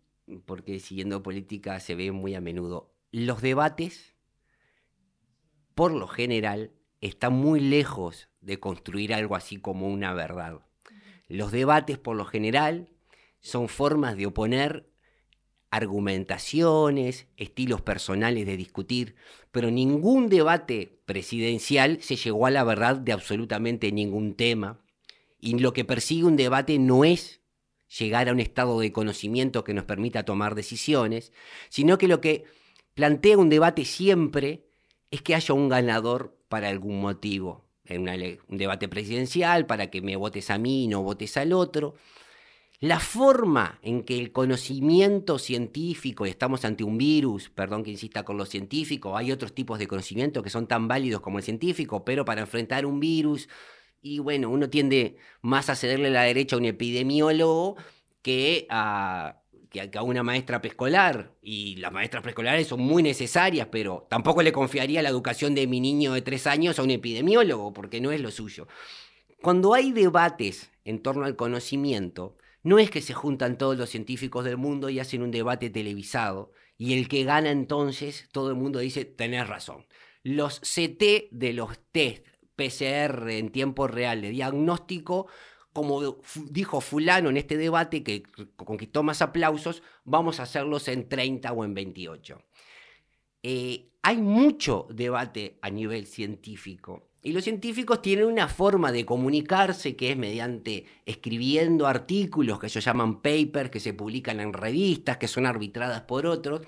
porque 0.46 0.78
siguiendo 0.78 1.22
política 1.22 1.80
se 1.80 1.94
ve 1.94 2.12
muy 2.12 2.34
a 2.34 2.40
menudo. 2.40 2.92
Los 3.12 3.40
debates, 3.40 4.14
por 5.74 5.92
lo 5.92 6.06
general, 6.06 6.72
están 7.00 7.32
muy 7.32 7.60
lejos 7.60 8.28
de 8.40 8.58
construir 8.58 9.14
algo 9.14 9.36
así 9.36 9.56
como 9.56 9.88
una 9.88 10.12
verdad. 10.12 10.60
Los 11.28 11.52
debates, 11.52 11.98
por 11.98 12.16
lo 12.16 12.24
general, 12.24 12.88
son 13.40 13.68
formas 13.68 14.16
de 14.16 14.26
oponer 14.26 14.90
argumentaciones, 15.70 17.28
estilos 17.36 17.80
personales 17.80 18.44
de 18.44 18.56
discutir, 18.56 19.14
pero 19.52 19.70
ningún 19.70 20.28
debate 20.28 21.00
presidencial 21.06 22.02
se 22.02 22.16
llegó 22.16 22.46
a 22.46 22.50
la 22.50 22.64
verdad 22.64 22.96
de 22.96 23.12
absolutamente 23.12 23.92
ningún 23.92 24.34
tema. 24.34 24.80
Y 25.38 25.58
lo 25.58 25.72
que 25.72 25.84
persigue 25.84 26.24
un 26.24 26.36
debate 26.36 26.78
no 26.78 27.04
es 27.04 27.40
llegar 27.98 28.28
a 28.28 28.32
un 28.32 28.40
estado 28.40 28.80
de 28.80 28.92
conocimiento 28.92 29.64
que 29.64 29.74
nos 29.74 29.84
permita 29.84 30.24
tomar 30.24 30.54
decisiones, 30.54 31.32
sino 31.68 31.98
que 31.98 32.08
lo 32.08 32.20
que 32.20 32.44
plantea 32.94 33.38
un 33.38 33.48
debate 33.48 33.84
siempre 33.84 34.69
es 35.10 35.22
que 35.22 35.34
haya 35.34 35.54
un 35.54 35.68
ganador 35.68 36.36
para 36.48 36.68
algún 36.68 37.00
motivo 37.00 37.64
en 37.84 38.08
un 38.48 38.58
debate 38.58 38.88
presidencial 38.88 39.66
para 39.66 39.90
que 39.90 40.00
me 40.00 40.16
votes 40.16 40.50
a 40.50 40.58
mí 40.58 40.84
y 40.84 40.88
no 40.88 41.02
votes 41.02 41.36
al 41.36 41.52
otro. 41.52 41.94
La 42.78 42.98
forma 42.98 43.78
en 43.82 44.04
que 44.04 44.18
el 44.18 44.32
conocimiento 44.32 45.38
científico, 45.38 46.24
y 46.24 46.30
estamos 46.30 46.64
ante 46.64 46.82
un 46.82 46.96
virus, 46.96 47.50
perdón 47.50 47.84
que 47.84 47.90
insista 47.90 48.22
con 48.22 48.38
lo 48.38 48.46
científico, 48.46 49.16
hay 49.16 49.32
otros 49.32 49.54
tipos 49.54 49.78
de 49.78 49.86
conocimiento 49.86 50.42
que 50.42 50.48
son 50.48 50.66
tan 50.66 50.88
válidos 50.88 51.20
como 51.20 51.38
el 51.38 51.44
científico, 51.44 52.04
pero 52.04 52.24
para 52.24 52.40
enfrentar 52.40 52.86
un 52.86 52.98
virus, 52.98 53.48
y 54.00 54.18
bueno, 54.18 54.48
uno 54.48 54.70
tiende 54.70 55.16
más 55.42 55.68
a 55.68 55.76
cederle 55.76 56.08
la 56.08 56.22
derecha 56.22 56.56
a 56.56 56.58
un 56.58 56.64
epidemiólogo 56.64 57.76
que 58.22 58.66
a, 58.70 59.39
que 59.70 59.88
a 59.96 60.02
una 60.02 60.22
maestra 60.22 60.60
preescolar, 60.60 61.32
y 61.40 61.76
las 61.76 61.92
maestras 61.92 62.22
preescolares 62.22 62.66
son 62.66 62.80
muy 62.80 63.02
necesarias, 63.02 63.68
pero 63.70 64.06
tampoco 64.10 64.42
le 64.42 64.52
confiaría 64.52 65.02
la 65.02 65.08
educación 65.08 65.54
de 65.54 65.66
mi 65.66 65.80
niño 65.80 66.12
de 66.12 66.22
tres 66.22 66.46
años 66.46 66.78
a 66.78 66.82
un 66.82 66.90
epidemiólogo, 66.90 67.72
porque 67.72 68.00
no 68.00 68.10
es 68.10 68.20
lo 68.20 68.30
suyo. 68.30 68.66
Cuando 69.40 69.72
hay 69.72 69.92
debates 69.92 70.70
en 70.84 71.00
torno 71.00 71.24
al 71.24 71.36
conocimiento, 71.36 72.36
no 72.62 72.78
es 72.78 72.90
que 72.90 73.00
se 73.00 73.14
juntan 73.14 73.56
todos 73.56 73.78
los 73.78 73.88
científicos 73.88 74.44
del 74.44 74.58
mundo 74.58 74.90
y 74.90 75.00
hacen 75.00 75.22
un 75.22 75.30
debate 75.30 75.70
televisado, 75.70 76.52
y 76.76 76.94
el 76.98 77.08
que 77.08 77.24
gana 77.24 77.50
entonces, 77.50 78.28
todo 78.32 78.50
el 78.50 78.56
mundo 78.56 78.80
dice, 78.80 79.04
tenés 79.04 79.48
razón. 79.48 79.86
Los 80.22 80.60
CT 80.60 81.30
de 81.30 81.52
los 81.54 81.78
test 81.92 82.26
PCR 82.56 83.30
en 83.30 83.50
tiempo 83.50 83.86
real 83.86 84.20
de 84.20 84.30
diagnóstico 84.30 85.28
como 85.72 86.20
dijo 86.50 86.80
fulano 86.80 87.30
en 87.30 87.36
este 87.36 87.56
debate 87.56 88.02
que 88.02 88.22
conquistó 88.56 89.02
más 89.02 89.22
aplausos, 89.22 89.82
vamos 90.04 90.40
a 90.40 90.44
hacerlos 90.44 90.88
en 90.88 91.08
30 91.08 91.52
o 91.52 91.64
en 91.64 91.74
28. 91.74 92.42
Eh, 93.42 93.90
hay 94.02 94.16
mucho 94.18 94.86
debate 94.90 95.58
a 95.62 95.70
nivel 95.70 96.06
científico 96.06 97.10
y 97.22 97.32
los 97.32 97.44
científicos 97.44 98.00
tienen 98.00 98.24
una 98.24 98.48
forma 98.48 98.92
de 98.92 99.04
comunicarse 99.04 99.94
que 99.94 100.12
es 100.12 100.16
mediante 100.16 100.86
escribiendo 101.04 101.86
artículos 101.86 102.58
que 102.58 102.66
ellos 102.66 102.82
llaman 102.82 103.20
papers, 103.20 103.70
que 103.70 103.80
se 103.80 103.92
publican 103.92 104.40
en 104.40 104.54
revistas, 104.54 105.18
que 105.18 105.28
son 105.28 105.44
arbitradas 105.44 106.02
por 106.02 106.24
otros. 106.24 106.62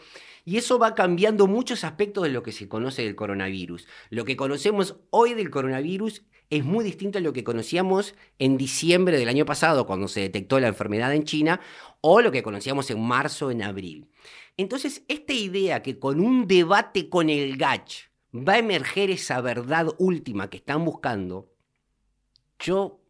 Y 0.44 0.58
eso 0.58 0.78
va 0.78 0.94
cambiando 0.94 1.46
muchos 1.46 1.84
aspectos 1.84 2.24
de 2.24 2.30
lo 2.30 2.42
que 2.42 2.52
se 2.52 2.68
conoce 2.68 3.02
del 3.02 3.16
coronavirus. 3.16 3.86
Lo 4.10 4.26
que 4.26 4.36
conocemos 4.36 4.96
hoy 5.08 5.32
del 5.32 5.48
coronavirus 5.48 6.22
es 6.52 6.66
muy 6.66 6.84
distinto 6.84 7.16
a 7.16 7.22
lo 7.22 7.32
que 7.32 7.44
conocíamos 7.44 8.14
en 8.38 8.58
diciembre 8.58 9.18
del 9.18 9.30
año 9.30 9.46
pasado, 9.46 9.86
cuando 9.86 10.06
se 10.06 10.20
detectó 10.20 10.60
la 10.60 10.68
enfermedad 10.68 11.14
en 11.14 11.24
China, 11.24 11.62
o 12.02 12.20
lo 12.20 12.30
que 12.30 12.42
conocíamos 12.42 12.90
en 12.90 13.00
marzo, 13.00 13.50
en 13.50 13.62
abril. 13.62 14.10
Entonces, 14.58 15.02
esta 15.08 15.32
idea 15.32 15.82
que 15.82 15.98
con 15.98 16.20
un 16.20 16.46
debate 16.46 17.08
con 17.08 17.30
el 17.30 17.56
GACH 17.56 18.10
va 18.34 18.52
a 18.52 18.58
emerger 18.58 19.10
esa 19.10 19.40
verdad 19.40 19.94
última 19.96 20.50
que 20.50 20.58
están 20.58 20.84
buscando, 20.84 21.50
yo, 22.58 23.00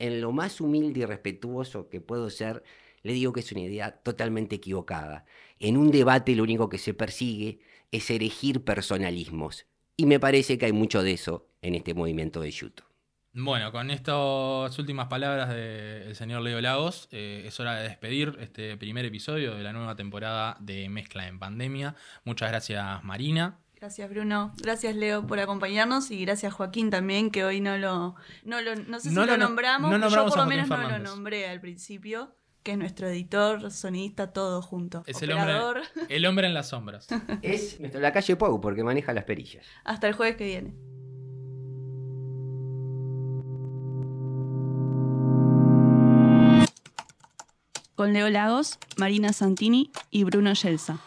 en 0.00 0.20
lo 0.20 0.32
más 0.32 0.60
humilde 0.60 1.00
y 1.00 1.04
respetuoso 1.04 1.88
que 1.88 2.00
puedo 2.00 2.30
ser, 2.30 2.64
le 3.04 3.12
digo 3.12 3.32
que 3.32 3.40
es 3.40 3.52
una 3.52 3.60
idea 3.60 3.92
totalmente 3.92 4.56
equivocada. 4.56 5.24
En 5.60 5.76
un 5.76 5.92
debate 5.92 6.34
lo 6.34 6.42
único 6.42 6.68
que 6.68 6.78
se 6.78 6.94
persigue 6.94 7.60
es 7.92 8.10
erigir 8.10 8.64
personalismos. 8.64 9.66
Y 9.96 10.06
me 10.06 10.18
parece 10.18 10.58
que 10.58 10.66
hay 10.66 10.72
mucho 10.72 11.04
de 11.04 11.12
eso 11.12 11.49
en 11.62 11.74
este 11.74 11.94
movimiento 11.94 12.40
de 12.40 12.50
Yuto. 12.50 12.84
Bueno, 13.32 13.70
con 13.70 13.90
estas 13.90 14.76
últimas 14.76 15.06
palabras 15.06 15.50
del 15.50 16.16
señor 16.16 16.42
Leo 16.42 16.60
Lagos, 16.60 17.08
eh, 17.12 17.44
es 17.46 17.60
hora 17.60 17.76
de 17.76 17.84
despedir 17.84 18.36
este 18.40 18.76
primer 18.76 19.04
episodio 19.04 19.54
de 19.54 19.62
la 19.62 19.72
nueva 19.72 19.94
temporada 19.94 20.56
de 20.58 20.88
Mezcla 20.88 21.28
en 21.28 21.38
Pandemia. 21.38 21.94
Muchas 22.24 22.50
gracias, 22.50 23.04
Marina. 23.04 23.60
Gracias 23.76 24.10
Bruno, 24.10 24.52
gracias 24.58 24.94
Leo 24.94 25.26
por 25.26 25.40
acompañarnos 25.40 26.10
y 26.10 26.20
gracias 26.26 26.52
Joaquín 26.52 26.90
también 26.90 27.30
que 27.30 27.44
hoy 27.44 27.62
no 27.62 27.78
lo 27.78 28.14
no, 28.44 28.60
lo, 28.60 28.76
no 28.76 29.00
sé 29.00 29.08
si 29.08 29.14
lo 29.14 29.38
nombramos, 29.38 29.90
yo 30.12 30.26
por 30.26 30.36
lo 30.36 30.44
menos 30.44 30.68
no 30.68 30.86
lo 30.86 30.98
nombré 30.98 31.48
al 31.48 31.62
principio, 31.62 32.36
que 32.62 32.72
es 32.72 32.78
nuestro 32.78 33.08
editor, 33.08 33.70
sonista, 33.70 34.34
todo 34.34 34.60
junto. 34.60 35.02
Es 35.06 35.22
el 35.22 35.32
hombre, 35.32 35.82
el 36.10 36.26
hombre 36.26 36.46
en 36.46 36.52
las 36.52 36.68
sombras. 36.68 37.08
es 37.40 37.80
la 37.94 38.12
calle 38.12 38.36
Pau 38.36 38.60
porque 38.60 38.84
maneja 38.84 39.14
las 39.14 39.24
perillas. 39.24 39.64
Hasta 39.84 40.08
el 40.08 40.12
jueves 40.12 40.36
que 40.36 40.44
viene. 40.44 40.89
Con 48.00 48.14
Leo 48.14 48.30
Lagos, 48.30 48.78
Marina 48.96 49.34
Santini 49.34 49.90
y 50.10 50.24
Bruno 50.24 50.54
Yelsa. 50.54 51.00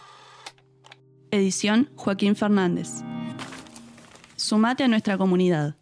Edición 1.31 1.89
Joaquín 1.95 2.35
Fernández. 2.35 3.01
Sumate 4.35 4.83
a 4.83 4.87
nuestra 4.87 5.17
comunidad. 5.17 5.75